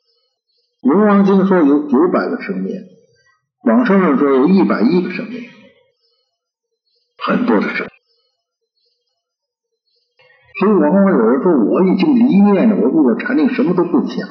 [0.81, 2.73] 龙王经》说有九百个生命，
[3.65, 5.43] 往生论说有一百亿个生命。
[7.21, 7.89] 很多的事，
[10.59, 14.27] 所以往往有人说我已经离念了，我入了禅定，什么都不想。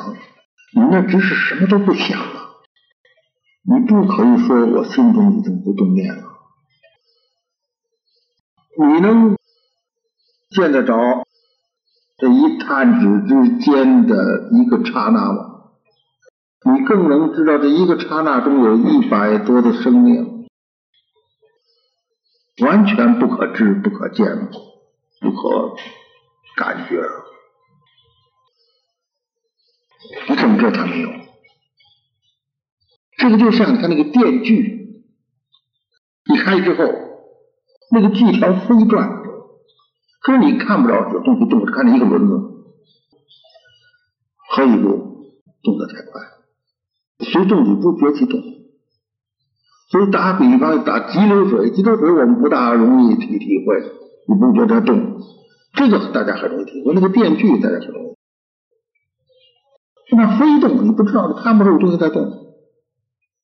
[0.75, 2.51] 你那只是什么都不想了，
[3.63, 6.23] 你不可以说我心中已经不动念了。
[8.79, 9.38] 你能
[10.51, 11.27] 见得着
[12.19, 15.55] 这一探指之间的一个刹那吗？
[16.65, 20.39] 你更能知道这一个刹那中有一百多的生命。
[22.61, 24.51] 完全不可知、不可见、
[25.21, 25.77] 不可
[26.57, 27.01] 感觉，
[30.29, 31.09] 你怎么知道它没有？
[33.17, 35.05] 这个就像你看那个电锯，
[36.25, 36.85] 一开之后，
[37.93, 39.18] 那个锯条飞转，
[40.29, 42.35] 说你看不着有东西动，只看见一个轮子，
[44.51, 44.89] 何以不
[45.63, 46.21] 动得太快？
[47.21, 48.39] 随动你不觉其动。
[49.91, 53.83] 所以打比方，打急流水，急流水我们不大容易体体会，
[54.29, 55.19] 你不觉得它动？
[55.73, 56.93] 这个大家很容易体会。
[56.93, 58.15] 那个电锯大家很容易，
[60.15, 62.31] 那飞动你不知道，你看不出有东西在动。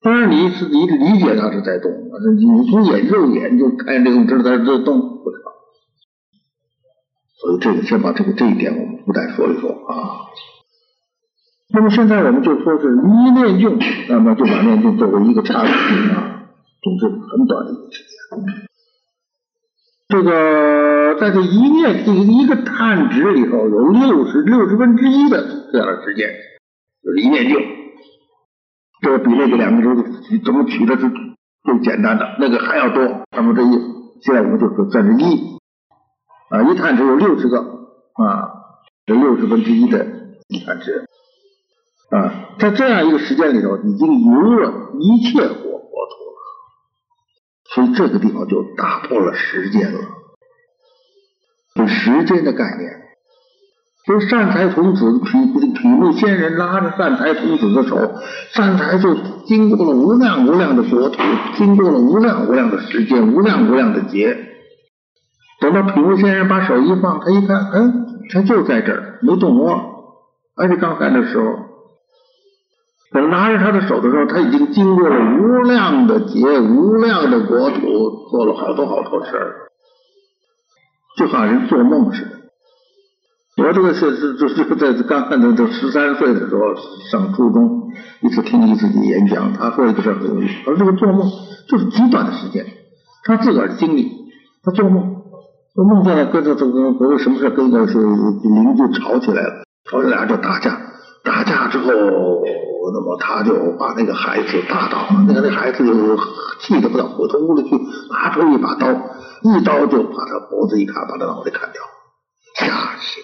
[0.03, 1.91] 当然你是你理解它是在动，
[2.37, 5.14] 你从眼肉眼就看见这个知道它在动，
[7.45, 10.32] 所以这个先把这个这一点我们附带说一说啊。
[11.74, 13.78] 那么现在我们就说是一念境，
[14.09, 16.47] 那么就把念境作为一个差别啊。
[16.82, 18.68] 总之很短的一个时间。
[20.09, 26.28] 这个在这一念这一个探值里头，有六十六十分之一的这样的时间，
[27.03, 27.59] 就是一念境。
[29.03, 30.03] 这个比那个两个周
[30.45, 33.26] 怎么取的是最简单的，那个还要多。
[33.36, 33.70] 那么这一
[34.22, 35.53] 现在我们就说算是一
[36.55, 38.52] 啊，一探指有六十个啊，
[39.07, 40.07] 这六十分之一的
[40.46, 41.09] 一探指
[42.11, 45.74] 啊，在这样一个时间里头，已经游了一切国。
[47.74, 49.98] 所以这个地方就打破了时间了，
[51.74, 53.02] 就时间的概念。
[54.07, 58.14] 所以善财童子体体目仙人拉着善财童子的手，
[58.52, 61.20] 善财就经过了无量无量的国土，
[61.57, 64.53] 经过了无量无量的时间，无量无量的劫。
[65.65, 69.81] 等到体目仙人把手一放，他一看，嗯，他就在这儿，没动窝。
[70.55, 71.45] 而且刚才的时候，
[73.12, 77.81] 等拿着他的手的时候，他已经经过了无量的劫、无量的国土，
[78.31, 79.55] 做了好多好多事儿，
[81.17, 82.31] 就好像做梦似的。
[83.65, 86.75] 我这个是是是在刚看到这十三岁的时候
[87.11, 87.91] 上初中，
[88.21, 91.31] 一次听一次演讲，他说一个事儿很有意思，而这个做梦
[91.71, 92.67] 就是极短的时间，
[93.25, 94.11] 他自个儿经历，
[94.62, 95.14] 他做梦，
[95.75, 100.79] 做梦见了跟着这个跟为什么事跟个是邻居吵起来了，吵起来就打架，
[101.25, 101.93] 打架之后。
[102.93, 106.16] 那么他就把那个孩子打倒了，那个那孩子就
[106.61, 107.75] 气得不得回到屋里去，
[108.12, 111.83] 拿出一把刀，一刀就把他脖子一砍，把他脑袋砍掉，
[112.55, 112.66] 吓
[113.01, 113.20] 死！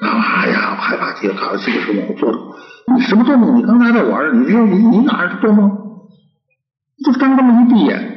[0.00, 2.38] 哎呀，我害怕极了，卡了这个时候我做的，
[2.96, 3.58] 你什么做梦？
[3.58, 5.70] 你刚才在玩，你说你你哪是做梦？
[7.04, 8.09] 就刚这么一闭眼，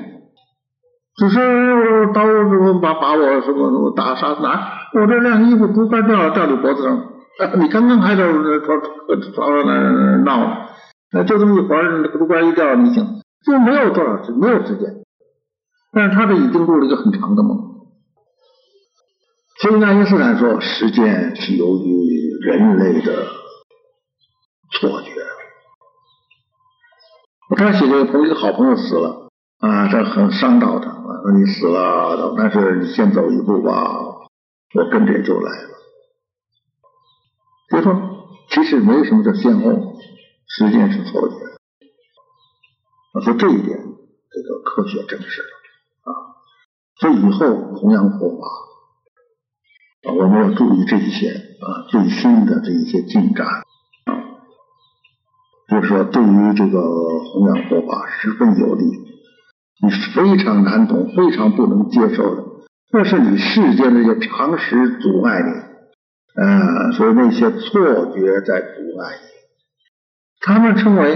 [1.16, 4.90] 只是刀什么把把我什么什么打杀哪？
[4.94, 7.10] 我这晾衣服竹竿掉掉你脖子上。
[7.60, 8.80] 你刚刚还在床
[9.34, 10.68] 床上那闹，
[11.12, 13.04] 那就这么一会儿，那个竹竿一掉，你想
[13.46, 15.04] 就没有多少时，没有时间。
[15.92, 17.58] 但是他这已经做了一个很长的梦。
[19.62, 23.12] 所以爱因斯坦说，时间是由于人类的
[24.72, 25.12] 错觉。
[27.50, 29.23] 我刚写这个朋友，一个好朋友死了
[29.64, 31.22] 啊，这很伤到他啊。
[31.24, 33.72] 说你死了，但是你先走一步吧，
[34.76, 35.70] 我跟着就来了。
[37.72, 39.96] 就说，其实没有什么叫先后，
[40.48, 41.36] 时间是错觉。
[43.14, 45.48] 我说这一点，这个科学证实了
[46.12, 46.12] 啊。
[47.00, 48.46] 所以以后弘扬佛法
[50.10, 53.64] 啊，我们要注意这一些啊最新的这一些进展啊，
[55.70, 59.13] 就是说对于这个弘扬佛法十分有利。
[59.82, 62.44] 你非常难懂、非常不能接受的，
[62.92, 65.74] 那是你世间这些常识阻碍你。
[66.36, 67.82] 嗯，所以那些错
[68.14, 69.28] 觉在阻碍你，
[70.42, 71.16] 他们称为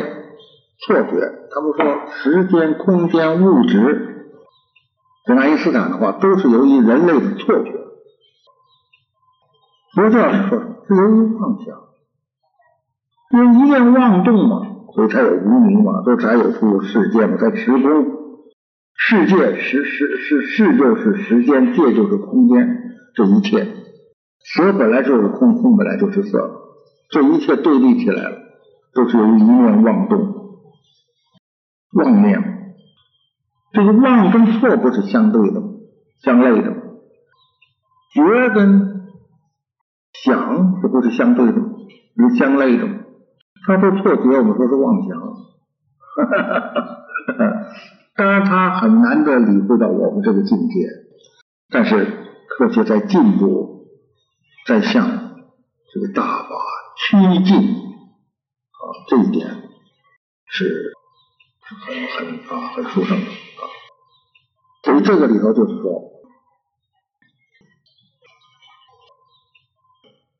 [0.85, 1.33] 错觉。
[1.49, 4.31] 他们说时间、空间、物质，
[5.25, 7.71] 这爱因斯坦的话都是由于人类的错觉。
[9.95, 11.75] 佛教说是由于妄想，
[13.31, 17.81] 因为一念妄动嘛，所以才有无名嘛，都才有出世界嘛，在时空
[18.99, 22.67] 世界时时是世就是时间，界就是空间，
[23.15, 23.65] 这一切。
[24.43, 26.61] 色本来就是空，空本来就是色，
[27.09, 28.37] 这一切对立起来了，
[28.93, 30.19] 都是由一念妄动、
[31.93, 32.73] 妄念。
[33.73, 35.61] 这个妄跟错不是相对的、
[36.23, 36.73] 相类的，
[38.13, 39.07] 觉跟
[40.13, 42.87] 想这不是相对的，是相类的。
[43.65, 45.19] 他说错觉，我们说是妄想。
[46.15, 47.67] 哈哈哈哈哈
[48.17, 50.89] 当然，他很难得理会到我们这个境界，
[51.69, 52.05] 但是
[52.49, 53.77] 科学在进步。
[54.65, 55.07] 在向
[55.93, 56.49] 这个大法
[56.97, 57.15] 趋
[57.45, 59.47] 近啊，这一点
[60.45, 60.91] 是
[61.61, 63.63] 很很啊很殊胜的啊。
[64.83, 66.01] 所以这个里头就是说，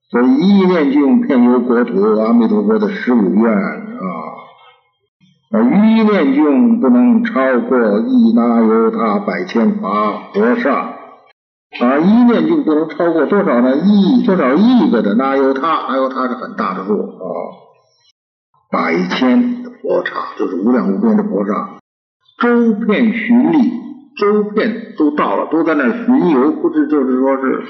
[0.10, 4.10] 所以一念经遍游国土，阿弥陀佛的十五愿啊，
[5.50, 10.94] 啊一念境不能超过一那由他百千法佛刹。
[11.80, 13.76] 啊，一念就不能超过多少呢？
[13.76, 15.88] 亿多少亿个的，哪有他？
[15.90, 17.28] 哪有他是很大的数啊！
[18.72, 21.78] 百千的佛刹就是无量无边的佛刹，
[22.42, 23.58] 周遍巡历，
[24.18, 27.64] 周遍都到了，都在那巡游，不是就是说是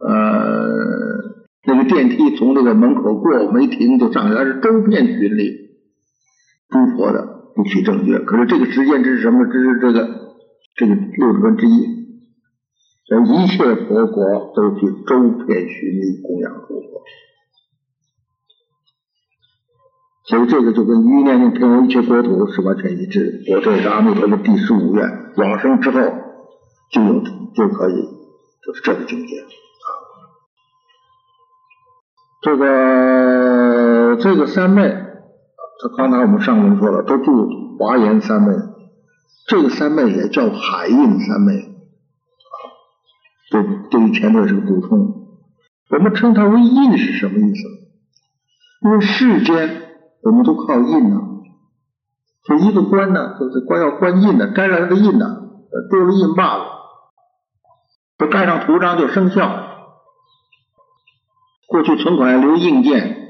[0.00, 0.06] 呃
[1.66, 5.63] 那个电梯从那个门口过没停就上去，而是周遍巡历，
[6.74, 7.22] 诸佛的
[7.54, 8.18] 不取正觉。
[8.18, 9.46] 可是这个时间这是什么？
[9.46, 10.08] 这是这个
[10.74, 11.94] 这个六十分之一。
[13.06, 17.02] 一切佛国都去周遍寻觅供养诸佛，
[20.24, 23.44] 所以这个就跟一念念遍游一切国土是完全一致。
[23.52, 25.06] 我这是阿弥陀的第十五愿，
[25.36, 26.00] 往生之后
[26.90, 27.20] 就有
[27.54, 28.08] 就可以，
[28.66, 29.46] 就是这个境界啊。
[32.42, 34.82] 这个这个三昧，
[35.96, 38.54] 刚才我们上文说了，都住华严三昧，
[39.46, 41.74] 这个三昧也叫海印三昧。
[43.50, 44.98] 对，对于前面是个补充。
[45.90, 47.68] 我们称它为印是什么意思？
[48.82, 49.82] 因为世间
[50.22, 51.20] 我们都靠印呐，
[52.44, 55.26] 就一个官呢，就是官要官印的，盖上那个印呢，
[55.90, 56.64] 丢了印罢了，
[58.16, 59.70] 不盖上图章就生效。
[61.68, 63.23] 过去存款要留印件，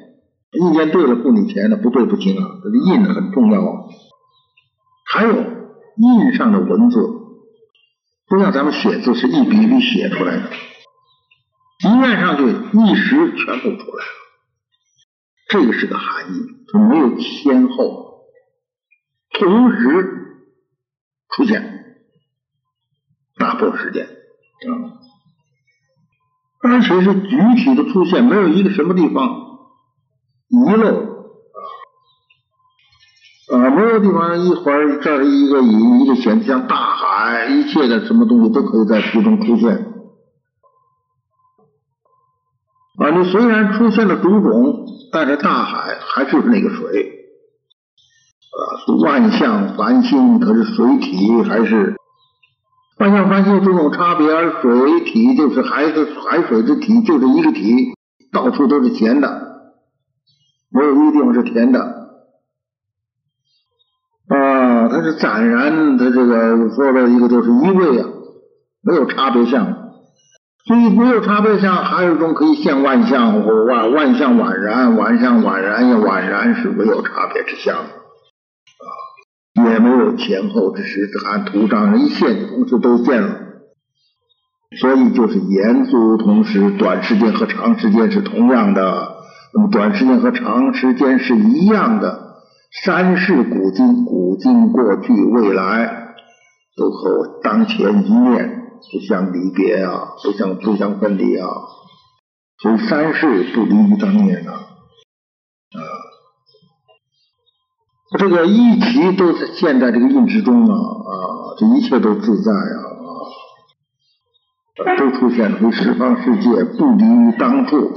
[0.54, 3.84] 印件对了付你钱的，不对不行啊，这个印很重要啊。
[5.06, 7.20] 还有印上的文字。
[8.26, 10.50] 不像咱们写字是一笔一笔写出来的，
[11.84, 14.10] 一念上去一时全部出来了。
[15.50, 16.38] 这个是个含义，
[16.72, 18.22] 就没有先后，
[19.38, 19.78] 同时
[21.28, 21.96] 出现，
[23.36, 24.72] 打破时间啊，
[26.62, 29.43] 而且是具体的出现，没有一个什么地方
[30.54, 31.14] 遗漏。
[33.52, 39.92] 啊，没有地方一会儿这儿一个隐，一个显，像大海，一切的什么东西都可以在其中出现。
[42.96, 47.10] 啊，你虽然出现了种种，但是大海还是那个水。
[48.54, 48.62] 啊，
[49.02, 51.96] 万象繁星，可是水体还是
[52.98, 57.92] 万象繁星种种差别，而水体就是还是海水之体，就是一个体，
[58.32, 59.53] 到处都是咸的，
[60.74, 61.80] 没有一个地方是甜的。
[64.26, 68.08] 啊，它是暂然，它这个说的一个就是一味啊，
[68.82, 69.66] 没有差别相，
[70.66, 77.86] 所以没有差别相，还有一种可以现万象或万万象宛然，万象宛然也宛然是没有差别之相啊，
[79.70, 83.40] 也没有前后之时，含图章一现同时都现了，
[84.80, 89.13] 所以就是严肃同时，短时间和长时间是同样的，
[89.54, 92.34] 那么短时间和长时间是一样的。
[92.82, 96.14] 三世古今，古今过去未来，
[96.76, 101.48] 都和我当前一念不相离别啊，不相不相分离啊。
[102.60, 105.80] 所以三世不离于当念啊，啊，
[108.18, 112.82] 这个一体都是现在这个印之中啊啊，这一切都自在啊，
[114.98, 117.92] 都出现了，十方世界不离于当处，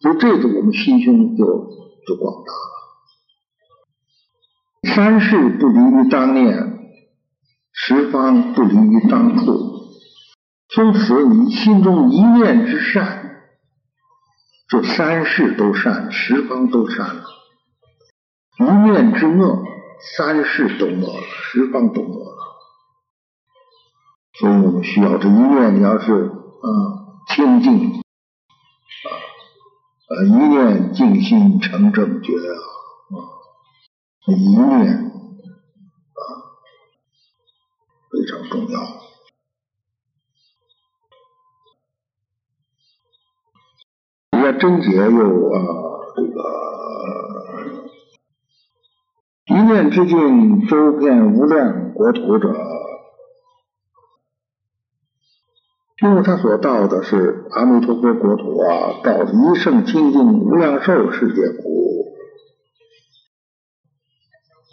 [0.00, 1.44] 所以这次我们心胸就
[2.06, 2.76] 就广大了。
[4.94, 6.78] 三世不离于当念，
[7.72, 9.74] 十方不离于当处。
[10.68, 13.42] 从此你心中一念之善，
[14.68, 17.22] 这三世都善，十方都善了；
[18.58, 19.64] 一念之恶，
[20.16, 22.36] 三世都恶了，十方都恶了。
[24.38, 26.68] 所以我们需要这一念，你要是啊
[27.34, 28.02] 清净，
[30.08, 32.54] 呃一念静心成正觉啊。
[34.28, 36.20] 一念啊
[38.10, 38.80] 非常重要。
[44.32, 45.56] 你看真解又啊
[46.16, 46.38] 这个
[49.46, 52.52] 一念之境，周遍无量国土者，
[56.02, 62.12] 因为他所到的是阿弥陀佛国土啊，到一圣清净无量寿世界苦。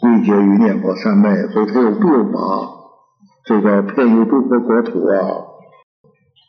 [0.00, 2.38] 归结于念佛三昧，所以他又又把
[3.46, 5.16] 这个遍游诸佛国土啊，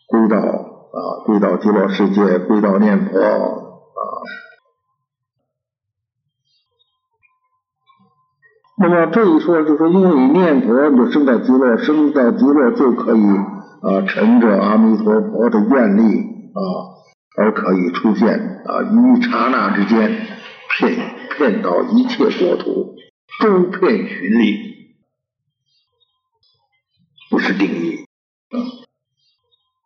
[0.10, 3.62] 归到啊归到极乐世界，归到念佛啊。
[8.78, 13.22] 那么这一说，就说因为你念佛，你就生到极乐，生到极乐就可以
[13.86, 16.02] 啊，乘着阿弥陀佛的愿力
[16.54, 16.60] 啊，
[17.38, 18.30] 而可以出现
[18.66, 20.26] 啊，一刹那之间，
[20.72, 20.98] 骗
[21.38, 22.96] 骗到一切国土。
[23.42, 24.96] 周遍巡礼，
[27.30, 28.06] 不是定义
[28.50, 28.58] 啊。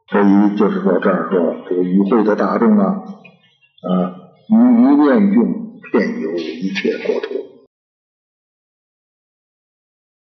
[0.07, 4.15] 所以就是说这儿说这个与会的大众啊，啊，
[4.47, 7.28] 一念用骗游一切国土。